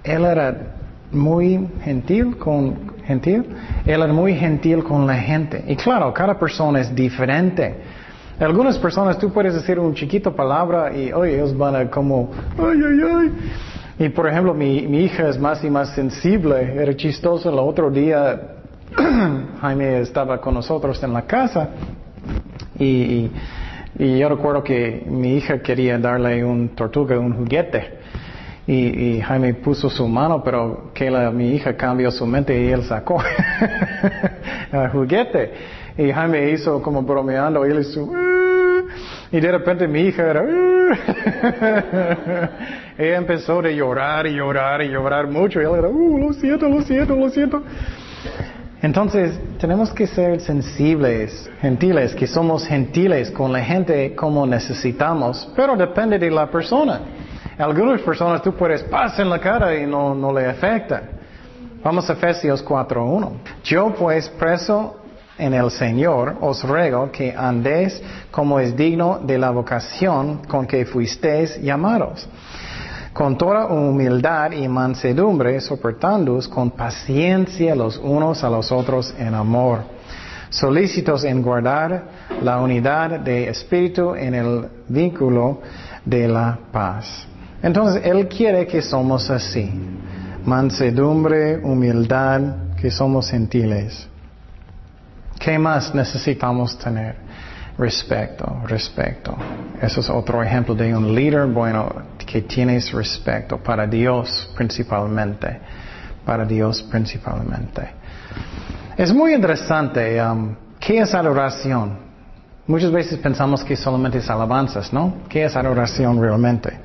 Él 0.03 0.25
era 0.25 0.75
muy 1.11 1.67
gentil 1.83 2.37
con 2.37 2.91
gentil, 3.05 3.45
Él 3.85 4.01
era 4.01 4.11
muy 4.11 4.35
gentil 4.35 4.83
con 4.83 5.07
la 5.07 5.15
gente. 5.15 5.63
Y 5.67 5.75
claro, 5.75 6.13
cada 6.13 6.37
persona 6.37 6.81
es 6.81 6.93
diferente. 6.93 7.75
Algunas 8.39 8.77
personas 8.77 9.17
tú 9.17 9.31
puedes 9.31 9.53
decir 9.53 9.79
un 9.79 9.93
chiquito 9.93 10.35
palabra 10.35 10.95
y 10.95 11.13
oye, 11.13 11.35
ellos 11.35 11.55
van 11.57 11.75
a 11.75 11.89
como, 11.89 12.31
ay, 12.57 12.79
ay, 12.85 12.99
ay. 13.15 13.31
Y 14.05 14.09
por 14.09 14.27
ejemplo, 14.27 14.53
mi, 14.53 14.87
mi 14.87 15.03
hija 15.05 15.29
es 15.29 15.39
más 15.39 15.63
y 15.63 15.69
más 15.69 15.93
sensible. 15.93 16.73
Era 16.75 16.95
chistoso 16.95 17.49
el 17.49 17.59
otro 17.59 17.89
día, 17.89 18.57
Jaime 19.61 20.01
estaba 20.01 20.41
con 20.41 20.55
nosotros 20.55 21.01
en 21.03 21.13
la 21.13 21.21
casa 21.21 21.69
y, 22.77 23.29
y, 23.97 24.19
yo 24.19 24.27
recuerdo 24.27 24.63
que 24.63 25.03
mi 25.07 25.35
hija 25.35 25.61
quería 25.61 25.97
darle 25.99 26.43
un 26.43 26.69
tortuga, 26.69 27.17
un 27.19 27.33
juguete. 27.33 28.00
Y, 28.67 29.15
y, 29.15 29.21
Jaime 29.21 29.55
puso 29.55 29.89
su 29.89 30.07
mano, 30.07 30.43
pero 30.43 30.91
que 30.93 31.09
la, 31.09 31.31
mi 31.31 31.55
hija 31.55 31.75
cambió 31.75 32.11
su 32.11 32.27
mente 32.27 32.61
y 32.61 32.67
él 32.69 32.83
sacó 32.83 33.19
el 34.71 34.89
juguete. 34.89 35.51
Y 35.97 36.11
Jaime 36.11 36.51
hizo 36.51 36.79
como 36.81 37.01
bromeando 37.01 37.65
y 37.65 37.71
él 37.71 37.79
hizo... 37.79 38.07
Y 39.31 39.39
de 39.39 39.51
repente 39.51 39.87
mi 39.87 40.01
hija 40.01 40.29
era... 40.29 40.43
Ella 42.97 43.17
empezó 43.17 43.59
a 43.59 43.69
llorar 43.69 44.27
y 44.27 44.35
llorar 44.35 44.81
y 44.83 44.89
llorar 44.89 45.27
mucho. 45.27 45.61
Y 45.61 45.65
él 45.65 45.71
era... 45.77 45.87
Uh, 45.87 46.17
lo 46.19 46.33
siento, 46.33 46.67
lo 46.69 46.81
siento, 46.81 47.15
lo 47.15 47.29
siento. 47.29 47.63
Entonces, 48.81 49.39
tenemos 49.59 49.93
que 49.93 50.07
ser 50.07 50.41
sensibles, 50.41 51.49
gentiles, 51.61 52.15
que 52.15 52.25
somos 52.25 52.65
gentiles 52.65 53.29
con 53.29 53.53
la 53.53 53.63
gente 53.63 54.15
como 54.15 54.47
necesitamos, 54.47 55.47
pero 55.55 55.75
depende 55.75 56.17
de 56.17 56.31
la 56.31 56.49
persona. 56.49 57.01
Algunas 57.57 58.01
personas 58.01 58.41
tú 58.41 58.53
puedes 58.53 58.83
pasar 58.83 59.21
en 59.21 59.29
la 59.29 59.39
cara 59.39 59.75
y 59.75 59.85
no, 59.85 60.15
no 60.15 60.33
le 60.33 60.45
afecta. 60.45 61.01
Vamos 61.83 62.09
a 62.09 62.13
Efesios 62.13 62.63
4.1. 62.63 63.31
Yo 63.63 63.93
pues 63.93 64.29
preso 64.29 64.97
en 65.37 65.53
el 65.53 65.71
Señor 65.71 66.37
os 66.41 66.63
ruego 66.63 67.11
que 67.11 67.33
andéis 67.35 68.01
como 68.29 68.59
es 68.59 68.75
digno 68.75 69.19
de 69.23 69.37
la 69.37 69.49
vocación 69.49 70.41
con 70.47 70.67
que 70.67 70.85
fuisteis 70.85 71.59
llamados 71.61 72.27
con 73.13 73.37
toda 73.37 73.65
humildad 73.67 74.51
y 74.51 74.67
mansedumbre, 74.67 75.59
soportándoos 75.59 76.47
con 76.47 76.71
paciencia 76.71 77.75
los 77.75 77.97
unos 77.97 78.43
a 78.43 78.49
los 78.49 78.71
otros 78.71 79.13
en 79.17 79.33
amor, 79.33 79.79
solícitos 80.49 81.23
en 81.25 81.41
guardar 81.41 82.03
la 82.41 82.59
unidad 82.59 83.19
de 83.19 83.49
espíritu 83.49 84.15
en 84.15 84.33
el 84.33 84.65
vínculo 84.87 85.61
de 86.05 86.27
la 86.27 86.57
paz. 86.71 87.27
Entonces, 87.63 88.01
Él 88.05 88.27
quiere 88.27 88.65
que 88.65 88.81
somos 88.81 89.29
así, 89.29 89.71
mansedumbre, 90.45 91.57
humildad, 91.57 92.75
que 92.75 92.89
somos 92.89 93.29
gentiles. 93.29 94.07
¿Qué 95.39 95.57
más 95.57 95.93
necesitamos 95.93 96.77
tener? 96.77 97.15
Respeto, 97.77 98.61
respeto. 98.67 99.35
Eso 99.81 100.01
es 100.01 100.09
otro 100.09 100.43
ejemplo 100.43 100.75
de 100.75 100.95
un 100.95 101.15
líder 101.15 101.47
bueno 101.47 101.89
que 102.17 102.41
tienes 102.43 102.91
respeto 102.91 103.57
para 103.57 103.87
Dios 103.87 104.51
principalmente. 104.55 105.59
Para 106.25 106.45
Dios 106.45 106.83
principalmente. 106.83 107.89
Es 108.97 109.13
muy 109.13 109.33
interesante. 109.33 110.21
Um, 110.21 110.55
¿Qué 110.79 110.99
es 110.99 111.13
adoración? 111.13 111.97
Muchas 112.67 112.91
veces 112.91 113.17
pensamos 113.19 113.63
que 113.63 113.75
solamente 113.75 114.19
es 114.19 114.29
alabanzas, 114.29 114.93
¿no? 114.93 115.23
¿Qué 115.27 115.45
es 115.45 115.55
adoración 115.55 116.21
realmente? 116.21 116.79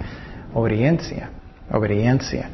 Obediencia. 0.54 1.30
Obediencia. 1.70 2.50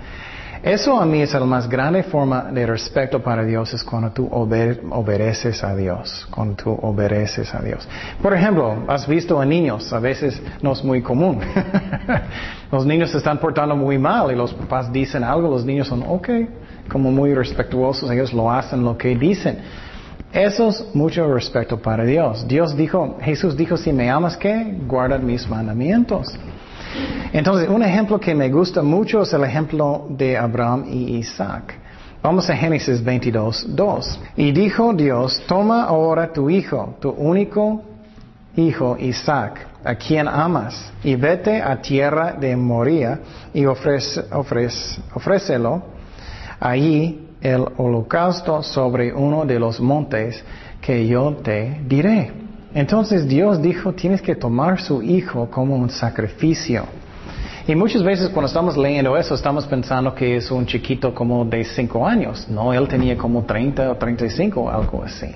Eso 0.63 0.97
a 1.01 1.05
mí 1.05 1.21
es 1.21 1.33
la 1.33 1.45
más 1.45 1.69
grande 1.69 2.05
forma 2.05 2.45
de 2.45 2.65
respeto 2.65 3.21
para 3.21 3.43
Dios, 3.43 3.75
es 3.75 3.83
cuando 3.83 4.13
tú 4.13 4.29
obedeces 4.31 5.65
a 5.65 5.75
Dios, 5.75 6.25
cuando 6.31 6.55
tú 6.55 6.71
obedeces 6.71 7.53
a 7.53 7.61
Dios. 7.61 7.89
Por 8.23 8.33
ejemplo, 8.33 8.85
has 8.87 9.09
visto 9.09 9.41
a 9.41 9.45
niños, 9.45 9.93
a 9.93 9.99
veces 9.99 10.41
no 10.63 10.73
es 10.73 10.85
muy 10.85 11.03
común. 11.03 11.41
los 12.71 12.87
niños 12.87 13.11
se 13.11 13.19
están 13.19 13.39
portando 13.39 13.75
muy 13.75 13.99
mal 13.99 14.31
y 14.31 14.37
los 14.37 14.55
papás 14.55 14.93
dicen 14.93 15.25
algo, 15.25 15.51
los 15.51 15.65
niños 15.65 15.89
son 15.89 16.05
ok, 16.07 16.29
como 16.89 17.11
muy 17.11 17.35
respetuosos, 17.35 18.09
ellos 18.13 18.33
lo 18.33 18.49
hacen 18.49 18.85
lo 18.85 18.97
que 18.97 19.17
dicen. 19.17 19.59
Eso 20.33 20.69
es 20.69 20.95
mucho 20.95 21.27
respeto 21.35 21.83
para 21.83 22.05
Dios. 22.05 22.47
Dios 22.47 22.77
dijo, 22.77 23.19
Jesús 23.21 23.57
dijo, 23.57 23.77
si 23.77 23.93
me 23.93 24.09
amas, 24.09 24.37
¿qué? 24.37 24.79
Guarda 24.87 25.19
mis 25.19 25.47
mandamientos. 25.49 26.39
Entonces, 27.33 27.69
un 27.69 27.83
ejemplo 27.83 28.21
que 28.21 28.35
me 28.35 28.51
gusta 28.51 28.83
mucho 28.83 29.23
es 29.23 29.33
el 29.33 29.45
ejemplo 29.45 30.07
de 30.11 30.37
Abraham 30.37 30.85
y 30.89 31.17
Isaac. 31.17 31.75
Vamos 32.23 32.49
a 32.49 32.57
Génesis 32.57 33.03
22, 33.03 33.75
2. 33.75 34.21
Y 34.37 34.53
dijo 34.53 34.93
Dios, 34.93 35.43
toma 35.47 35.85
ahora 35.85 36.33
tu 36.33 36.49
hijo, 36.49 36.97
tu 37.01 37.11
único 37.11 37.83
hijo 38.55 38.97
Isaac, 38.99 39.67
a 39.83 39.95
quien 39.95 40.29
amas, 40.29 40.93
y 41.03 41.17
vete 41.17 41.61
a 41.61 41.81
tierra 41.81 42.33
de 42.33 42.55
Moría 42.55 43.19
y 43.53 43.65
ofrece, 43.67 44.25
ofrécelo 45.15 45.83
allí 46.61 47.29
el 47.41 47.65
holocausto 47.77 48.63
sobre 48.63 49.13
uno 49.13 49.45
de 49.45 49.59
los 49.59 49.81
montes 49.81 50.45
que 50.81 51.07
yo 51.07 51.37
te 51.43 51.81
diré. 51.87 52.42
Entonces 52.75 53.29
Dios 53.29 53.61
dijo, 53.61 53.93
tienes 53.93 54.23
que 54.23 54.35
tomar 54.35 54.81
su 54.81 55.03
hijo 55.03 55.51
como 55.51 55.77
un 55.77 55.91
sacrificio. 55.91 56.85
Y 57.67 57.75
muchas 57.75 58.03
veces 58.03 58.29
cuando 58.31 58.47
estamos 58.47 58.77
leyendo 58.77 59.17
eso 59.17 59.35
estamos 59.35 59.67
pensando 59.67 60.15
que 60.15 60.37
es 60.37 60.51
un 60.51 60.67
chiquito 60.67 61.15
como 61.15 61.45
de 61.45 61.65
cinco 61.65 62.07
años. 62.07 62.49
No, 62.49 62.73
él 62.73 62.89
tenía 62.89 63.17
como 63.17 63.45
30 63.45 63.91
o 63.91 63.95
35 63.97 64.71
algo 64.71 65.05
así. 65.05 65.29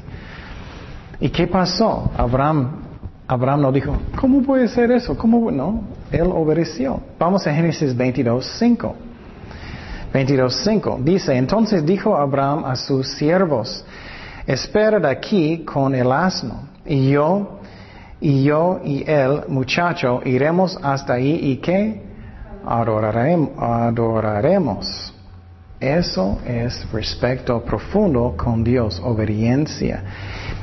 ¿Y 1.21 1.29
qué 1.29 1.47
pasó? 1.47 2.11
Abraham, 2.17 2.83
Abraham 3.29 3.61
no 3.61 3.73
dijo, 3.73 3.97
¿cómo 4.19 4.43
puede 4.43 4.67
ser 4.67 4.91
eso? 4.91 5.17
¿Cómo? 5.17 5.51
No, 5.51 5.83
él 6.11 6.29
obedeció. 6.33 7.01
Vamos 7.19 7.47
a 7.47 7.55
Génesis 7.55 7.95
22, 7.97 8.45
5. 8.59 8.97
22.5 10.13 11.03
dice, 11.03 11.37
entonces 11.37 11.85
dijo 11.85 12.17
Abraham 12.17 12.65
a 12.65 12.75
sus 12.75 13.07
siervos, 13.17 13.85
espera 14.47 14.99
de 14.99 15.11
aquí 15.11 15.59
con 15.65 15.95
el 15.95 16.11
asno 16.11 16.76
y 16.87 17.11
yo, 17.11 17.61
y 18.21 18.45
yo 18.45 18.81
y 18.85 19.05
él, 19.07 19.43
muchacho, 19.49 20.21
iremos 20.25 20.79
hasta 20.83 21.15
ahí 21.15 21.39
y 21.43 21.57
qué? 21.59 22.03
Adoraremos. 22.67 23.53
Eso 25.79 26.39
es 26.47 26.91
respeto 26.91 27.61
profundo 27.63 28.35
con 28.37 28.65
Dios, 28.65 28.99
obediencia. 29.05 30.03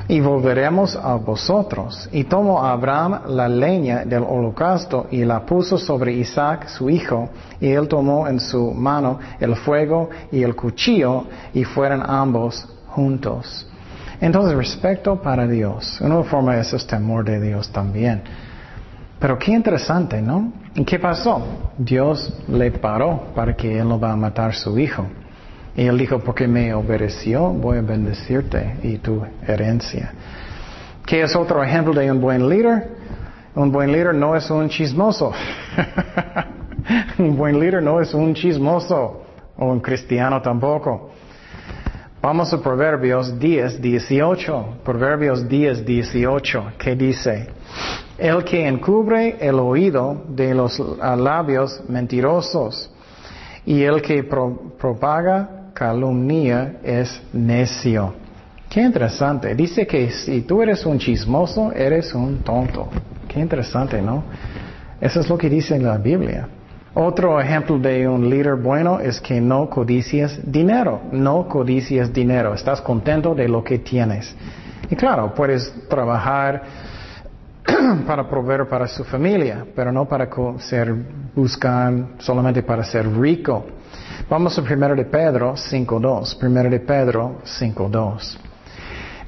Y 0.08 0.20
volveremos 0.20 0.96
a 0.96 1.14
vosotros. 1.16 2.10
Y 2.12 2.24
tomó 2.24 2.64
Abraham 2.64 3.22
la 3.28 3.48
leña 3.48 4.04
del 4.06 4.24
holocausto 4.24 5.06
y 5.12 5.24
la 5.24 5.46
puso 5.46 5.78
sobre 5.78 6.14
Isaac, 6.14 6.68
su 6.68 6.90
hijo, 6.90 7.30
y 7.62 7.70
él 7.70 7.88
tomó 7.88 8.28
en 8.28 8.40
su 8.40 8.72
mano 8.72 9.20
el 9.40 9.56
fuego 9.56 10.10
y 10.32 10.42
el 10.42 10.56
cuchillo, 10.56 11.26
y 11.54 11.64
fueron 11.64 12.02
ambos 12.06 12.68
juntos. 12.88 13.68
Entonces, 14.24 14.56
respeto 14.56 15.22
para 15.22 15.46
Dios. 15.46 16.00
Una 16.00 16.24
forma 16.24 16.58
es 16.58 16.88
temor 16.88 17.26
de 17.26 17.42
Dios 17.42 17.70
también. 17.74 18.22
Pero 19.20 19.38
qué 19.38 19.52
interesante, 19.52 20.22
¿no? 20.22 20.54
¿Y 20.76 20.86
qué 20.86 20.98
pasó? 20.98 21.46
Dios 21.78 22.34
le 22.48 22.72
paró 22.72 23.34
para 23.36 23.54
que 23.54 23.78
él 23.78 23.90
no 23.90 24.00
va 24.00 24.14
a 24.14 24.16
matar 24.16 24.52
a 24.52 24.54
su 24.54 24.80
hijo. 24.80 25.06
Y 25.76 25.88
él 25.88 25.98
dijo, 25.98 26.20
porque 26.20 26.48
me 26.48 26.74
obedeció, 26.74 27.50
voy 27.50 27.80
a 27.80 27.82
bendecirte 27.82 28.78
y 28.82 28.98
tu 29.00 29.26
herencia. 29.46 30.14
¿Qué 31.06 31.22
es 31.22 31.36
otro 31.36 31.62
ejemplo 31.62 31.94
de 31.94 32.10
un 32.10 32.22
buen 32.22 32.48
líder? 32.48 32.96
Un 33.56 33.74
buen 33.74 33.92
líder 33.92 34.16
no 34.16 34.38
es 34.38 34.50
un 34.50 34.70
chismoso. 34.70 35.34
un 37.18 37.36
buen 37.36 37.60
líder 37.60 37.84
no 37.84 38.00
es 38.00 38.14
un 38.14 38.34
chismoso 38.34 39.26
o 39.58 39.66
un 39.66 39.82
cristiano 39.82 40.42
tampoco. 40.42 41.12
Vamos 42.24 42.54
a 42.54 42.58
Proverbios 42.62 43.38
10, 43.38 43.82
18. 43.82 44.78
Proverbios 44.86 45.46
10, 45.46 45.86
18, 45.86 46.72
que 46.78 46.96
dice, 46.96 47.50
el 48.18 48.46
que 48.46 48.66
encubre 48.66 49.36
el 49.42 49.56
oído 49.56 50.24
de 50.30 50.54
los 50.54 50.80
labios 50.80 51.84
mentirosos 51.90 52.90
y 53.66 53.84
el 53.84 54.02
que 54.02 54.24
propaga 54.24 55.72
calumnia 55.74 56.78
es 56.82 57.22
necio. 57.34 58.14
Qué 58.70 58.82
interesante. 58.82 59.54
Dice 59.54 59.86
que 59.86 60.10
si 60.10 60.44
tú 60.44 60.62
eres 60.62 60.86
un 60.86 60.98
chismoso, 61.00 61.74
eres 61.74 62.14
un 62.14 62.38
tonto. 62.38 62.88
Qué 63.28 63.42
interesante, 63.42 64.02
¿no? 64.02 64.24
Eso 65.02 65.20
es 65.20 65.28
lo 65.28 65.38
que 65.38 65.50
dice 65.50 65.78
la 65.78 65.98
Biblia. 65.98 66.48
Otro 66.96 67.42
ejemplo 67.42 67.80
de 67.80 68.08
un 68.08 68.30
líder 68.30 68.56
bueno 68.56 69.00
es 69.00 69.20
que 69.20 69.42
no 69.42 69.68
codicias 69.68 70.40
dinero, 70.44 71.02
no 71.12 71.48
codicias 71.48 72.14
dinero, 72.14 72.54
estás 72.54 72.82
contento 72.82 73.34
de 73.34 73.48
lo 73.48 73.64
que 73.64 73.80
tienes. 73.80 74.36
Y 74.92 74.96
claro, 74.96 75.34
puedes 75.34 75.74
trabajar 75.90 76.62
para 78.06 78.30
proveer 78.30 78.68
para 78.68 78.88
su 78.88 79.04
familia, 79.04 79.66
pero 79.76 79.92
no 79.92 80.06
para 80.06 80.30
ser, 80.60 80.94
buscar 81.34 82.10
solamente 82.20 82.62
para 82.62 82.84
ser 82.84 83.12
rico. 83.12 83.66
Vamos 84.30 84.56
a 84.60 84.62
1 84.62 84.96
de 84.96 85.06
Pedro 85.06 85.54
5.2, 85.54 86.38
1 86.44 86.70
de 86.70 86.80
Pedro 86.80 87.38
5.2. 87.44 88.38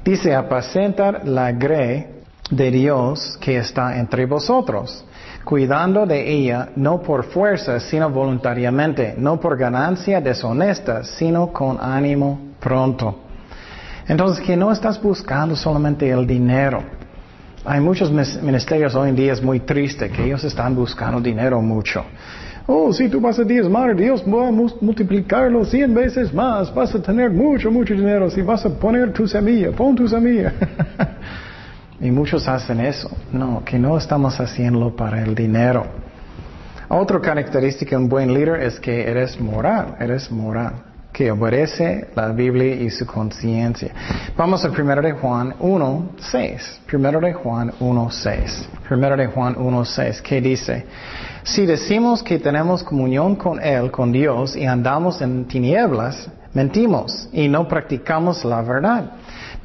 Dice, 0.04 0.36
apacentar 0.36 1.26
la 1.26 1.50
grey 1.50 2.22
de 2.48 2.70
Dios 2.70 3.36
que 3.40 3.58
está 3.58 3.98
entre 3.98 4.24
vosotros 4.24 5.04
cuidando 5.46 6.06
de 6.06 6.28
ella 6.28 6.70
no 6.74 7.00
por 7.00 7.22
fuerza, 7.26 7.78
sino 7.78 8.10
voluntariamente, 8.10 9.14
no 9.16 9.38
por 9.38 9.56
ganancia 9.56 10.20
deshonesta, 10.20 11.04
sino 11.04 11.52
con 11.52 11.78
ánimo 11.80 12.56
pronto. 12.58 13.20
Entonces, 14.08 14.44
que 14.44 14.56
no 14.56 14.72
estás 14.72 15.00
buscando 15.00 15.54
solamente 15.54 16.10
el 16.10 16.26
dinero. 16.26 16.82
Hay 17.64 17.80
muchos 17.80 18.10
ministerios 18.42 18.96
hoy 18.96 19.10
en 19.10 19.16
día, 19.16 19.32
es 19.34 19.42
muy 19.42 19.60
triste, 19.60 20.10
que 20.10 20.24
ellos 20.24 20.42
están 20.42 20.74
buscando 20.74 21.20
dinero 21.20 21.62
mucho. 21.62 22.04
Oh, 22.66 22.92
si 22.92 23.08
tú 23.08 23.20
vas 23.20 23.38
a 23.38 23.44
diezmar, 23.44 23.94
Dios 23.94 24.24
va 24.24 24.48
a 24.48 24.50
multiplicarlo 24.50 25.64
cien 25.64 25.94
veces 25.94 26.34
más. 26.34 26.74
Vas 26.74 26.92
a 26.92 27.00
tener 27.00 27.30
mucho, 27.30 27.70
mucho 27.70 27.94
dinero. 27.94 28.28
Si 28.30 28.42
vas 28.42 28.66
a 28.66 28.70
poner 28.70 29.12
tu 29.12 29.28
semilla, 29.28 29.70
pon 29.70 29.94
tu 29.94 30.08
semilla. 30.08 30.52
y 32.00 32.10
muchos 32.10 32.46
hacen 32.48 32.80
eso. 32.80 33.10
No, 33.32 33.62
que 33.64 33.78
no 33.78 33.96
estamos 33.96 34.38
haciéndolo 34.38 34.94
para 34.94 35.22
el 35.22 35.34
dinero. 35.34 35.86
Otra 36.88 37.20
característica 37.20 37.96
de 37.96 38.02
un 38.02 38.08
buen 38.08 38.32
líder 38.32 38.62
es 38.62 38.78
que 38.78 39.10
eres 39.10 39.40
moral, 39.40 39.96
eres 39.98 40.30
moral, 40.30 40.74
que 41.12 41.32
obedece 41.32 42.08
la 42.14 42.28
Biblia 42.28 42.76
y 42.76 42.90
su 42.90 43.04
conciencia. 43.06 43.90
Vamos 44.36 44.64
a 44.64 44.68
1 44.68 45.02
de 45.02 45.12
Juan 45.12 45.54
1, 45.58 46.10
6. 46.18 46.80
1 46.92 47.20
de 47.20 47.32
Juan 47.32 47.72
1, 47.80 48.10
6. 48.10 48.68
1 48.88 49.16
de 49.16 49.26
Juan 49.26 49.56
1, 49.58 49.84
6. 49.84 50.22
¿Qué 50.22 50.40
dice? 50.40 50.86
Si 51.42 51.66
decimos 51.66 52.22
que 52.22 52.38
tenemos 52.38 52.84
comunión 52.84 53.34
con 53.34 53.60
Él, 53.60 53.90
con 53.90 54.12
Dios, 54.12 54.54
y 54.54 54.64
andamos 54.64 55.20
en 55.20 55.46
tinieblas, 55.46 56.28
mentimos 56.54 57.28
y 57.32 57.48
no 57.48 57.66
practicamos 57.66 58.44
la 58.44 58.62
verdad. 58.62 59.12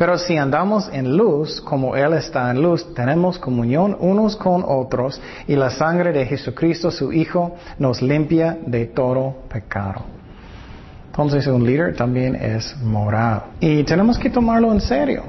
Pero 0.02 0.18
si 0.18 0.36
andamos 0.36 0.90
en 0.92 1.16
luz, 1.16 1.62
como 1.62 1.96
Él 1.96 2.14
está 2.14 2.50
en 2.50 2.60
luz, 2.60 2.92
tenemos 2.96 3.38
comunión 3.38 3.96
unos 4.00 4.36
con 4.36 4.64
otros 4.68 5.22
y 5.48 5.56
la 5.56 5.70
sangre 5.70 6.12
de 6.12 6.26
Jesucristo, 6.26 6.90
su 6.90 7.14
Hijo, 7.14 7.56
nos 7.78 8.02
limpia 8.02 8.58
de 8.66 8.88
todo 8.88 9.44
pecado. 9.48 10.02
Entonces 11.06 11.46
un 11.46 11.64
líder 11.64 11.96
también 11.96 12.34
es 12.34 12.76
moral. 12.82 13.44
Y 13.60 13.84
tenemos 13.84 14.18
que 14.18 14.32
tomarlo 14.32 14.72
en 14.72 14.82
serio. 14.82 15.22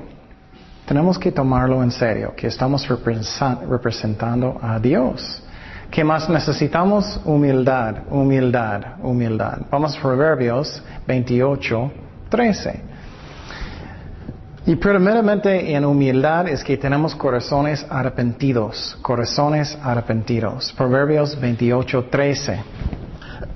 Tenemos 0.87 1.19
que 1.19 1.31
tomarlo 1.33 1.83
en 1.83 1.91
serio, 1.91 2.33
que 2.35 2.47
estamos 2.47 2.89
representando 2.89 4.59
a 4.63 4.79
Dios. 4.79 5.43
¿Qué 5.91 6.03
más 6.03 6.31
necesitamos? 6.31 7.21
Humildad, 7.27 8.11
humildad, 8.11 8.81
humildad. 9.03 9.59
Vamos 9.71 9.99
a 9.99 10.01
Proverbios 10.01 10.83
28, 11.07 11.93
13. 12.31 12.92
Y 14.65 14.77
primeramente 14.77 15.75
en 15.75 15.85
humildad 15.85 16.47
es 16.47 16.63
que 16.63 16.77
tenemos 16.77 17.17
corazones 17.17 17.85
arrepentidos, 17.91 18.97
corazones 19.03 19.77
arrepentidos. 19.83 20.73
Proverbios 20.77 21.39
28, 21.41 22.05
13. 22.05 22.63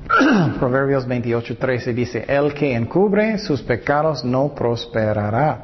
Proverbios 0.58 1.06
28, 1.06 1.56
13 1.56 1.94
dice, 1.94 2.24
el 2.26 2.52
que 2.52 2.74
encubre 2.74 3.38
sus 3.38 3.62
pecados 3.62 4.24
no 4.24 4.52
prosperará, 4.52 5.62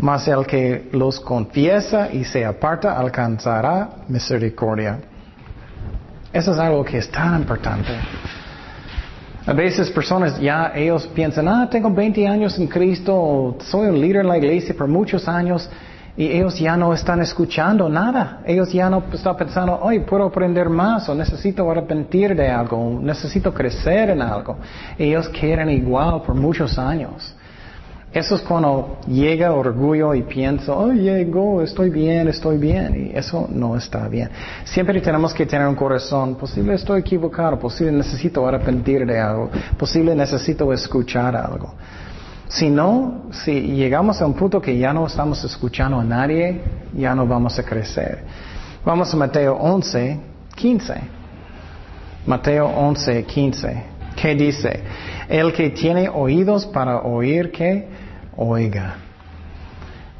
mas 0.00 0.26
el 0.26 0.44
que 0.46 0.88
los 0.90 1.20
confiesa 1.20 2.08
y 2.12 2.24
se 2.24 2.44
aparta 2.44 2.98
alcanzará 2.98 3.88
misericordia. 4.08 4.98
Eso 6.32 6.52
es 6.52 6.58
algo 6.58 6.84
que 6.84 6.98
es 6.98 7.08
tan 7.08 7.38
importante. 7.38 7.92
A 9.44 9.52
veces 9.52 9.90
personas 9.90 10.38
ya, 10.38 10.72
ellos 10.72 11.08
piensan, 11.08 11.48
ah, 11.48 11.68
tengo 11.68 11.90
20 11.90 12.28
años 12.28 12.56
en 12.60 12.68
Cristo, 12.68 13.56
soy 13.60 13.88
un 13.88 14.00
líder 14.00 14.20
en 14.20 14.28
la 14.28 14.38
iglesia 14.38 14.72
por 14.76 14.86
muchos 14.86 15.26
años, 15.26 15.68
y 16.16 16.26
ellos 16.26 16.58
ya 16.60 16.76
no 16.76 16.92
están 16.94 17.20
escuchando 17.20 17.88
nada. 17.88 18.42
Ellos 18.46 18.72
ya 18.72 18.88
no 18.88 19.02
están 19.12 19.36
pensando, 19.36 19.80
hoy 19.80 20.00
puedo 20.00 20.26
aprender 20.26 20.68
más, 20.68 21.08
o 21.08 21.14
necesito 21.14 21.68
arrepentir 21.68 22.36
de 22.36 22.50
algo, 22.50 23.00
necesito 23.00 23.52
crecer 23.52 24.10
en 24.10 24.22
algo. 24.22 24.58
Ellos 24.96 25.28
quieren 25.30 25.70
igual 25.70 26.22
por 26.22 26.36
muchos 26.36 26.78
años. 26.78 27.34
Eso 28.12 28.34
es 28.34 28.42
cuando 28.42 28.98
llega 29.06 29.54
orgullo 29.54 30.14
y 30.14 30.22
pienso, 30.22 30.76
oh, 30.76 30.92
llegó, 30.92 31.62
estoy 31.62 31.88
bien, 31.88 32.28
estoy 32.28 32.58
bien. 32.58 33.10
Y 33.10 33.16
eso 33.16 33.48
no 33.50 33.74
está 33.74 34.06
bien. 34.06 34.28
Siempre 34.64 35.00
tenemos 35.00 35.32
que 35.32 35.46
tener 35.46 35.66
un 35.66 35.74
corazón, 35.74 36.34
posible 36.34 36.74
estoy 36.74 37.00
equivocado, 37.00 37.58
posible 37.58 37.92
necesito 37.92 38.46
arrepentir 38.46 39.06
de 39.06 39.18
algo, 39.18 39.50
posible 39.78 40.14
necesito 40.14 40.70
escuchar 40.74 41.34
algo. 41.34 41.74
Si 42.48 42.68
no, 42.68 43.28
si 43.30 43.62
llegamos 43.62 44.20
a 44.20 44.26
un 44.26 44.34
punto 44.34 44.60
que 44.60 44.76
ya 44.76 44.92
no 44.92 45.06
estamos 45.06 45.42
escuchando 45.42 45.98
a 45.98 46.04
nadie, 46.04 46.60
ya 46.92 47.14
no 47.14 47.26
vamos 47.26 47.58
a 47.58 47.62
crecer. 47.62 48.24
Vamos 48.84 49.14
a 49.14 49.16
Mateo 49.16 49.54
11, 49.54 50.20
15. 50.54 50.94
Mateo 52.26 52.66
11, 52.66 53.24
15. 53.24 53.91
¿Qué 54.16 54.34
dice? 54.34 54.80
El 55.28 55.52
que 55.52 55.70
tiene 55.70 56.08
oídos 56.08 56.66
para 56.66 57.02
oír, 57.02 57.50
¿qué? 57.50 57.88
oiga. 58.36 58.96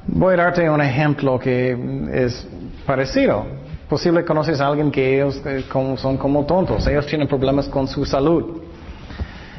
Voy 0.06 0.34
a 0.34 0.36
darte 0.36 0.68
un 0.68 0.80
ejemplo 0.80 1.38
que 1.38 1.76
es 2.12 2.46
parecido. 2.86 3.46
Posible 3.88 4.24
conoces 4.24 4.60
a 4.60 4.68
alguien 4.68 4.90
que 4.90 5.16
ellos 5.16 5.40
eh, 5.44 5.64
son 5.96 6.16
como 6.16 6.44
tontos, 6.46 6.86
ellos 6.86 7.06
tienen 7.06 7.28
problemas 7.28 7.68
con 7.68 7.86
su 7.86 8.04
salud. 8.04 8.62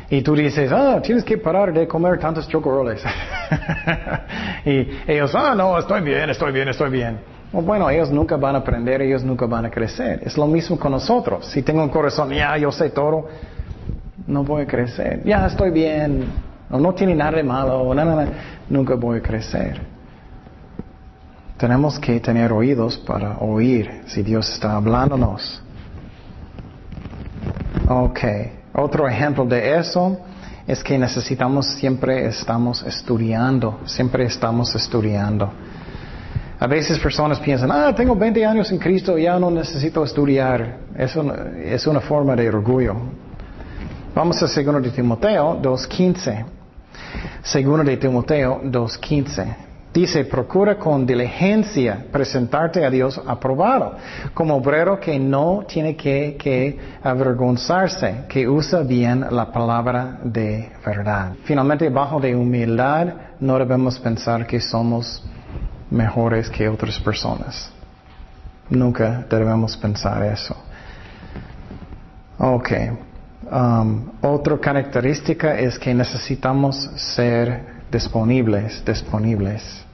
Y 0.09 0.21
tú 0.21 0.35
dices, 0.35 0.71
ah, 0.71 0.99
tienes 1.01 1.23
que 1.23 1.37
parar 1.37 1.73
de 1.73 1.87
comer 1.87 2.19
tantos 2.19 2.47
chocoroles. 2.47 3.01
y 4.65 4.87
ellos, 5.07 5.33
ah, 5.33 5.55
no, 5.55 5.77
estoy 5.77 6.01
bien, 6.01 6.29
estoy 6.29 6.51
bien, 6.51 6.67
estoy 6.67 6.89
bien. 6.91 7.19
Bueno, 7.51 7.89
ellos 7.89 8.11
nunca 8.11 8.35
van 8.35 8.55
a 8.55 8.59
aprender, 8.59 9.01
ellos 9.01 9.23
nunca 9.23 9.45
van 9.45 9.65
a 9.65 9.71
crecer. 9.71 10.21
Es 10.23 10.37
lo 10.37 10.47
mismo 10.47 10.77
con 10.77 10.91
nosotros. 10.91 11.45
Si 11.47 11.61
tengo 11.61 11.83
un 11.83 11.89
corazón, 11.89 12.31
ya, 12.31 12.57
yo 12.57 12.71
sé 12.71 12.89
todo, 12.89 13.27
no 14.27 14.43
voy 14.43 14.63
a 14.63 14.67
crecer. 14.67 15.21
Ya, 15.25 15.47
estoy 15.47 15.71
bien, 15.71 16.25
no, 16.69 16.93
tiene 16.93 17.15
nada 17.15 17.37
de 17.37 17.43
malo, 17.43 17.93
nunca 18.69 18.95
voy 18.95 19.19
a 19.19 19.21
crecer. 19.21 19.81
Tenemos 21.57 21.99
que 21.99 22.19
tener 22.19 22.51
oídos 22.51 22.97
para 22.97 23.37
oír 23.37 24.01
si 24.07 24.23
Dios 24.23 24.49
está 24.49 24.75
hablándonos. 24.75 25.61
Ok, 27.87 28.19
otro 28.73 29.07
ejemplo 29.07 29.45
de 29.45 29.77
eso 29.77 30.17
es 30.65 30.83
que 30.83 30.97
necesitamos 30.97 31.67
siempre 31.67 32.25
estamos 32.25 32.81
estudiando, 32.83 33.81
siempre 33.85 34.25
estamos 34.25 34.73
estudiando. 34.75 35.51
A 36.59 36.67
veces 36.67 36.97
personas 36.99 37.39
piensan, 37.39 37.69
ah, 37.71 37.93
tengo 37.93 38.15
20 38.15 38.45
años 38.45 38.71
en 38.71 38.77
Cristo, 38.77 39.17
ya 39.17 39.37
no 39.37 39.51
necesito 39.51 40.03
estudiar. 40.03 40.77
Eso 40.97 41.33
es 41.61 41.85
una 41.85 41.99
forma 41.99 42.35
de 42.35 42.47
orgullo. 42.47 42.95
Vamos 44.15 44.37
a 44.43 44.45
2 44.45 44.83
de 44.83 44.91
Timoteo 44.91 45.59
2.15. 45.59 46.45
Segundo 47.41 47.83
de 47.83 47.97
Timoteo 47.97 48.61
2.15. 48.61 49.55
Dice, 49.91 50.25
procura 50.25 50.77
con 50.77 51.03
diligencia 51.03 52.05
presentarte 52.11 52.85
a 52.85 52.91
Dios 52.91 53.19
aprobado, 53.25 53.97
como 54.35 54.55
obrero 54.55 54.99
que 54.99 55.17
no 55.17 55.65
tiene 55.67 55.95
que, 55.95 56.35
que, 56.37 56.79
avergonzarse, 57.01 58.25
que 58.29 58.47
usa 58.47 58.81
bien 58.83 59.25
la 59.31 59.51
palabra 59.51 60.19
de 60.23 60.71
verdad. 60.85 61.33
Finalmente, 61.43 61.89
bajo 61.89 62.19
de 62.19 62.35
humildad, 62.35 63.07
no 63.39 63.57
debemos 63.57 63.97
pensar 63.97 64.45
que 64.45 64.59
somos 64.59 65.23
mejores 65.89 66.51
que 66.51 66.69
otras 66.69 66.99
personas. 66.99 67.71
Nunca 68.69 69.25
debemos 69.27 69.75
pensar 69.75 70.23
eso. 70.23 70.55
Ok. 72.37 72.71
Um, 73.51 74.09
otra 74.21 74.57
característica 74.57 75.59
es 75.59 75.77
que 75.77 75.93
necesitamos 75.93 76.89
ser 76.95 77.83
disponibles, 77.91 78.83
disponibles. 78.85 79.85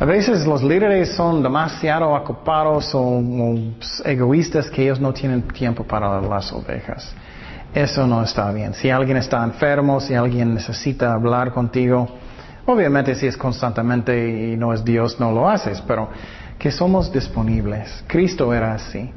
A 0.00 0.04
veces 0.04 0.46
los 0.46 0.62
líderes 0.62 1.12
son 1.14 1.42
demasiado 1.42 2.10
ocupados 2.14 2.94
o, 2.94 3.20
egoístas 4.04 4.70
que 4.70 4.84
ellos 4.84 5.00
no 5.00 5.12
tienen 5.12 5.42
tiempo 5.42 5.82
para 5.82 6.20
las 6.20 6.52
ovejas. 6.52 7.12
Eso 7.74 8.06
no 8.06 8.22
está 8.22 8.52
bien. 8.52 8.74
Si 8.74 8.88
alguien 8.90 9.16
está 9.16 9.42
enfermo, 9.42 10.00
si 10.00 10.14
alguien 10.14 10.54
necesita 10.54 11.12
hablar 11.12 11.52
contigo, 11.52 12.08
obviamente 12.66 13.14
si 13.16 13.26
es 13.26 13.36
constantemente 13.36 14.52
y 14.52 14.56
no 14.56 14.72
es 14.72 14.84
Dios, 14.84 15.18
no 15.18 15.32
lo 15.32 15.48
haces, 15.48 15.82
pero 15.82 16.08
que 16.58 16.70
somos 16.70 17.12
disponibles. 17.12 18.04
Cristo 18.06 18.54
era 18.54 18.74
así. 18.74 19.10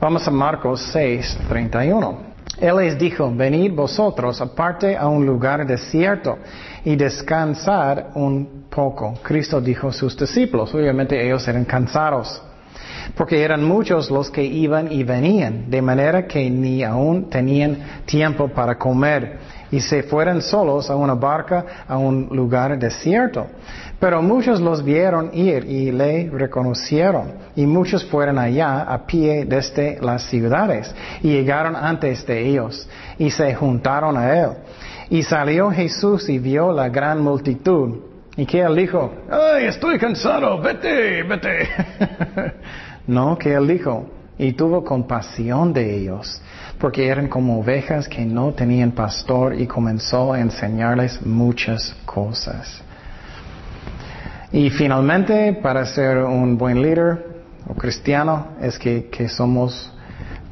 Vamos 0.00 0.26
a 0.28 0.30
Marcos 0.30 0.80
6, 0.92 1.38
31. 1.48 2.33
Él 2.60 2.76
les 2.76 2.98
dijo, 2.98 3.32
venid 3.34 3.72
vosotros 3.72 4.40
aparte 4.40 4.96
a 4.96 5.08
un 5.08 5.26
lugar 5.26 5.66
desierto 5.66 6.38
y 6.84 6.94
descansad 6.96 8.16
un 8.16 8.64
poco. 8.70 9.14
Cristo 9.22 9.60
dijo 9.60 9.88
a 9.88 9.92
sus 9.92 10.16
discípulos, 10.16 10.74
obviamente 10.74 11.20
ellos 11.24 11.46
eran 11.48 11.64
cansados. 11.64 12.42
porque 13.14 13.42
eran 13.42 13.62
muchos 13.62 14.10
los 14.10 14.30
que 14.30 14.42
iban 14.42 14.90
y 14.90 15.04
venían, 15.04 15.70
de 15.70 15.82
manera 15.82 16.26
que 16.26 16.50
ni 16.50 16.82
aún 16.82 17.28
tenían 17.28 17.76
tiempo 18.06 18.48
para 18.48 18.76
comer, 18.76 19.38
y 19.70 19.80
se 19.80 20.02
fueron 20.02 20.42
solos 20.42 20.90
a 20.90 20.96
una 20.96 21.14
barca 21.14 21.84
a 21.86 21.96
un 21.98 22.28
lugar 22.30 22.78
desierto. 22.78 23.46
Pero 23.98 24.22
muchos 24.22 24.60
los 24.60 24.84
vieron 24.84 25.30
ir 25.32 25.64
y 25.64 25.90
le 25.90 26.28
reconocieron, 26.30 27.32
y 27.56 27.66
muchos 27.66 28.04
fueron 28.04 28.38
allá 28.38 28.82
a 28.82 29.06
pie 29.06 29.44
desde 29.46 29.98
las 30.00 30.24
ciudades, 30.24 30.94
y 31.22 31.28
llegaron 31.28 31.74
antes 31.76 32.26
de 32.26 32.46
ellos, 32.46 32.88
y 33.18 33.30
se 33.30 33.54
juntaron 33.54 34.16
a 34.16 34.38
él. 34.38 34.50
Y 35.10 35.22
salió 35.22 35.70
Jesús 35.70 36.28
y 36.28 36.38
vio 36.38 36.72
la 36.72 36.88
gran 36.88 37.22
multitud. 37.22 37.96
Y 38.36 38.46
que 38.46 38.60
él 38.60 38.74
dijo, 38.74 39.12
ay, 39.30 39.66
estoy 39.66 39.98
cansado, 39.98 40.60
vete, 40.60 41.22
vete. 41.22 41.68
no, 43.06 43.38
que 43.38 43.54
él 43.54 43.68
dijo, 43.68 44.06
y 44.38 44.52
tuvo 44.52 44.82
compasión 44.82 45.72
de 45.72 45.96
ellos, 45.96 46.42
porque 46.84 47.08
eran 47.08 47.28
como 47.28 47.60
ovejas 47.60 48.06
que 48.06 48.26
no 48.26 48.52
tenían 48.52 48.90
pastor 48.90 49.58
y 49.58 49.66
comenzó 49.66 50.34
a 50.34 50.40
enseñarles 50.40 51.24
muchas 51.24 51.96
cosas. 52.04 52.82
Y 54.52 54.68
finalmente, 54.68 55.54
para 55.62 55.86
ser 55.86 56.18
un 56.18 56.58
buen 56.58 56.82
líder 56.82 57.26
o 57.66 57.72
cristiano, 57.72 58.48
es 58.60 58.78
que, 58.78 59.08
que 59.10 59.30
somos 59.30 59.90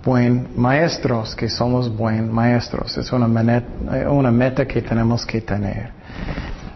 buen 0.02 0.48
maestros, 0.56 1.36
que 1.36 1.50
somos 1.50 1.94
buen 1.94 2.32
maestros. 2.32 2.96
Es 2.96 3.12
una 3.12 3.28
meta, 3.28 3.66
una 4.08 4.30
meta 4.30 4.64
que 4.66 4.80
tenemos 4.80 5.26
que 5.26 5.42
tener. 5.42 5.90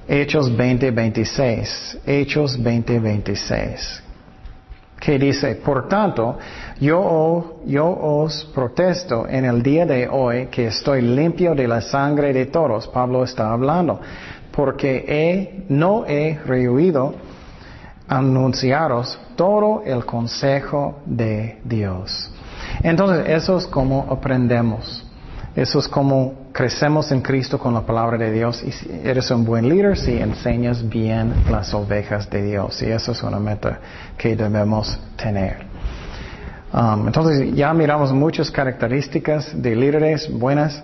Hechos 0.07 0.55
20:26. 0.55 2.01
Hechos 2.05 2.63
20:26. 2.63 4.06
Que 4.99 5.19
dice, 5.19 5.57
por 5.57 5.89
tanto, 5.89 6.39
yo, 6.81 6.99
os 7.01 8.45
protesto 8.55 9.27
en 9.29 9.45
el 9.45 9.63
día 9.63 9.87
de 9.87 10.09
hoy 10.09 10.47
que 10.47 10.69
estoy 10.69 11.03
limpio 11.03 11.55
de 11.55 11.69
la 11.69 11.81
sangre 11.81 12.33
de 12.33 12.47
todos. 12.47 12.89
Pablo 12.89 13.25
está 13.25 13.53
hablando. 13.53 14.01
Porque 14.51 15.05
he, 15.07 15.65
no 15.69 16.07
he 16.07 16.39
rehuido 16.47 17.15
anunciaros 18.09 19.19
todo 19.37 19.83
el 19.85 20.05
consejo 20.05 21.01
de 21.05 21.61
Dios. 21.65 22.31
Entonces, 22.83 23.29
eso 23.29 23.59
es 23.59 23.67
como 23.67 24.07
aprendemos. 24.11 25.06
Eso 25.57 25.79
es 25.79 25.89
como 25.89 26.35
crecemos 26.53 27.11
en 27.11 27.23
Cristo 27.23 27.59
con 27.59 27.73
la 27.73 27.81
palabra 27.81 28.19
de 28.19 28.31
Dios. 28.31 28.63
Y 28.63 28.73
si 28.73 28.91
eres 29.03 29.31
un 29.31 29.43
buen 29.43 29.67
líder 29.67 29.97
si 29.97 30.19
enseñas 30.19 30.87
bien 30.87 31.33
las 31.51 31.73
ovejas 31.73 32.29
de 32.29 32.43
Dios. 32.43 32.83
Y 32.83 32.91
eso 32.91 33.13
es 33.13 33.23
una 33.23 33.41
meta 33.41 33.81
que 34.19 34.37
debemos 34.37 35.01
tener. 35.17 35.65
Um, 36.75 37.07
entonces 37.07 37.55
ya 37.55 37.73
miramos 37.73 38.13
muchas 38.13 38.51
características 38.51 39.51
de 39.55 39.75
líderes 39.75 40.31
buenas 40.31 40.83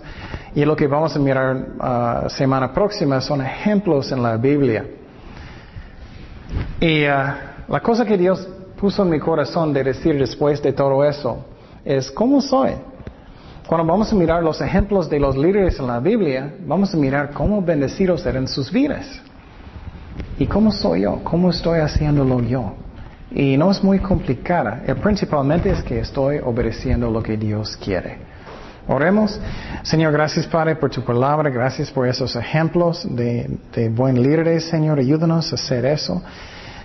y 0.55 0.65
lo 0.65 0.75
que 0.75 0.87
vamos 0.87 1.15
a 1.15 1.19
mirar 1.19 1.55
uh, 1.55 2.29
semana 2.31 2.73
próxima 2.73 3.21
son 3.21 3.41
ejemplos 3.45 4.11
en 4.11 4.23
la 4.23 4.37
Biblia. 4.37 4.87
Y 6.79 7.03
uh, 7.03 7.67
la 7.67 7.79
cosa 7.83 8.05
que 8.05 8.17
Dios 8.17 8.47
puso 8.79 9.03
en 9.03 9.11
mi 9.11 9.19
corazón 9.19 9.71
de 9.71 9.83
decir 9.83 10.17
después 10.17 10.63
de 10.63 10.73
todo 10.73 11.05
eso 11.05 11.45
es 11.85 12.09
cómo 12.09 12.41
soy. 12.41 12.71
Cuando 13.73 13.91
vamos 13.91 14.13
a 14.13 14.15
mirar 14.15 14.43
los 14.43 14.61
ejemplos 14.61 15.09
de 15.09 15.19
los 15.19 15.35
líderes 15.35 15.79
en 15.79 15.87
la 15.87 15.99
Biblia, 15.99 16.53
vamos 16.67 16.93
a 16.93 16.97
mirar 16.97 17.31
cómo 17.31 17.59
bendecidos 17.59 18.23
eran 18.23 18.47
sus 18.47 18.71
vidas. 18.71 19.19
¿Y 20.37 20.45
cómo 20.45 20.71
soy 20.71 21.01
yo? 21.01 21.21
¿Cómo 21.23 21.49
estoy 21.49 21.79
haciéndolo 21.79 22.39
yo? 22.41 22.75
Y 23.31 23.57
no 23.57 23.71
es 23.71 23.83
muy 23.83 23.97
complicada. 23.97 24.83
El 24.85 24.97
principalmente 24.97 25.71
es 25.71 25.81
que 25.81 25.97
estoy 25.97 26.37
obedeciendo 26.37 27.09
lo 27.09 27.23
que 27.23 27.35
Dios 27.35 27.75
quiere. 27.75 28.19
Oremos. 28.87 29.41
Señor, 29.81 30.13
gracias 30.13 30.45
Padre 30.45 30.75
por 30.75 30.91
tu 30.91 31.01
palabra. 31.01 31.49
Gracias 31.49 31.89
por 31.89 32.07
esos 32.07 32.35
ejemplos 32.35 33.03
de, 33.09 33.57
de 33.73 33.89
buen 33.89 34.21
líderes, 34.21 34.65
Señor. 34.65 34.99
Ayúdanos 34.99 35.51
a 35.51 35.55
hacer 35.55 35.83
eso. 35.87 36.21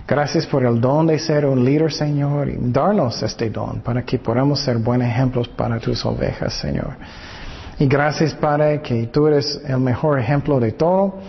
Gracias 0.09 0.47
por 0.47 0.65
el 0.65 0.81
don 0.81 1.05
de 1.05 1.19
ser 1.19 1.45
un 1.45 1.63
líder, 1.63 1.93
Señor, 1.93 2.49
y 2.49 2.57
darnos 2.59 3.21
este 3.21 3.51
don 3.51 3.81
para 3.81 4.01
que 4.03 4.17
podamos 4.17 4.59
ser 4.59 4.79
buenos 4.79 5.07
ejemplos 5.07 5.47
para 5.49 5.79
tus 5.79 6.03
ovejas, 6.03 6.51
Señor. 6.53 6.95
Y 7.77 7.85
gracias, 7.85 8.33
Padre, 8.33 8.81
que 8.81 9.05
tú 9.05 9.27
eres 9.27 9.61
el 9.67 9.77
mejor 9.77 10.17
ejemplo 10.17 10.59
de 10.59 10.71
todo. 10.71 11.19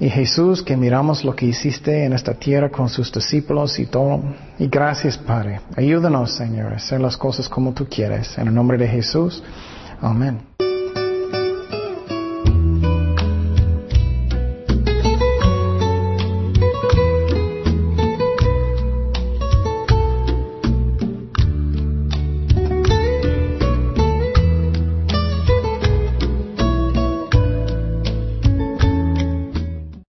Y 0.00 0.08
Jesús, 0.08 0.62
que 0.62 0.74
miramos 0.74 1.22
lo 1.22 1.36
que 1.36 1.44
hiciste 1.44 2.06
en 2.06 2.14
esta 2.14 2.32
tierra 2.32 2.70
con 2.70 2.88
sus 2.88 3.12
discípulos 3.12 3.78
y 3.78 3.84
todo. 3.84 4.22
Y 4.58 4.68
gracias, 4.68 5.18
Padre. 5.18 5.60
Ayúdanos, 5.76 6.34
Señor, 6.34 6.72
a 6.72 6.76
hacer 6.76 6.98
las 6.98 7.18
cosas 7.18 7.46
como 7.46 7.74
tú 7.74 7.86
quieres. 7.90 8.38
En 8.38 8.48
el 8.48 8.54
nombre 8.54 8.78
de 8.78 8.88
Jesús. 8.88 9.44
Amén. 10.00 10.51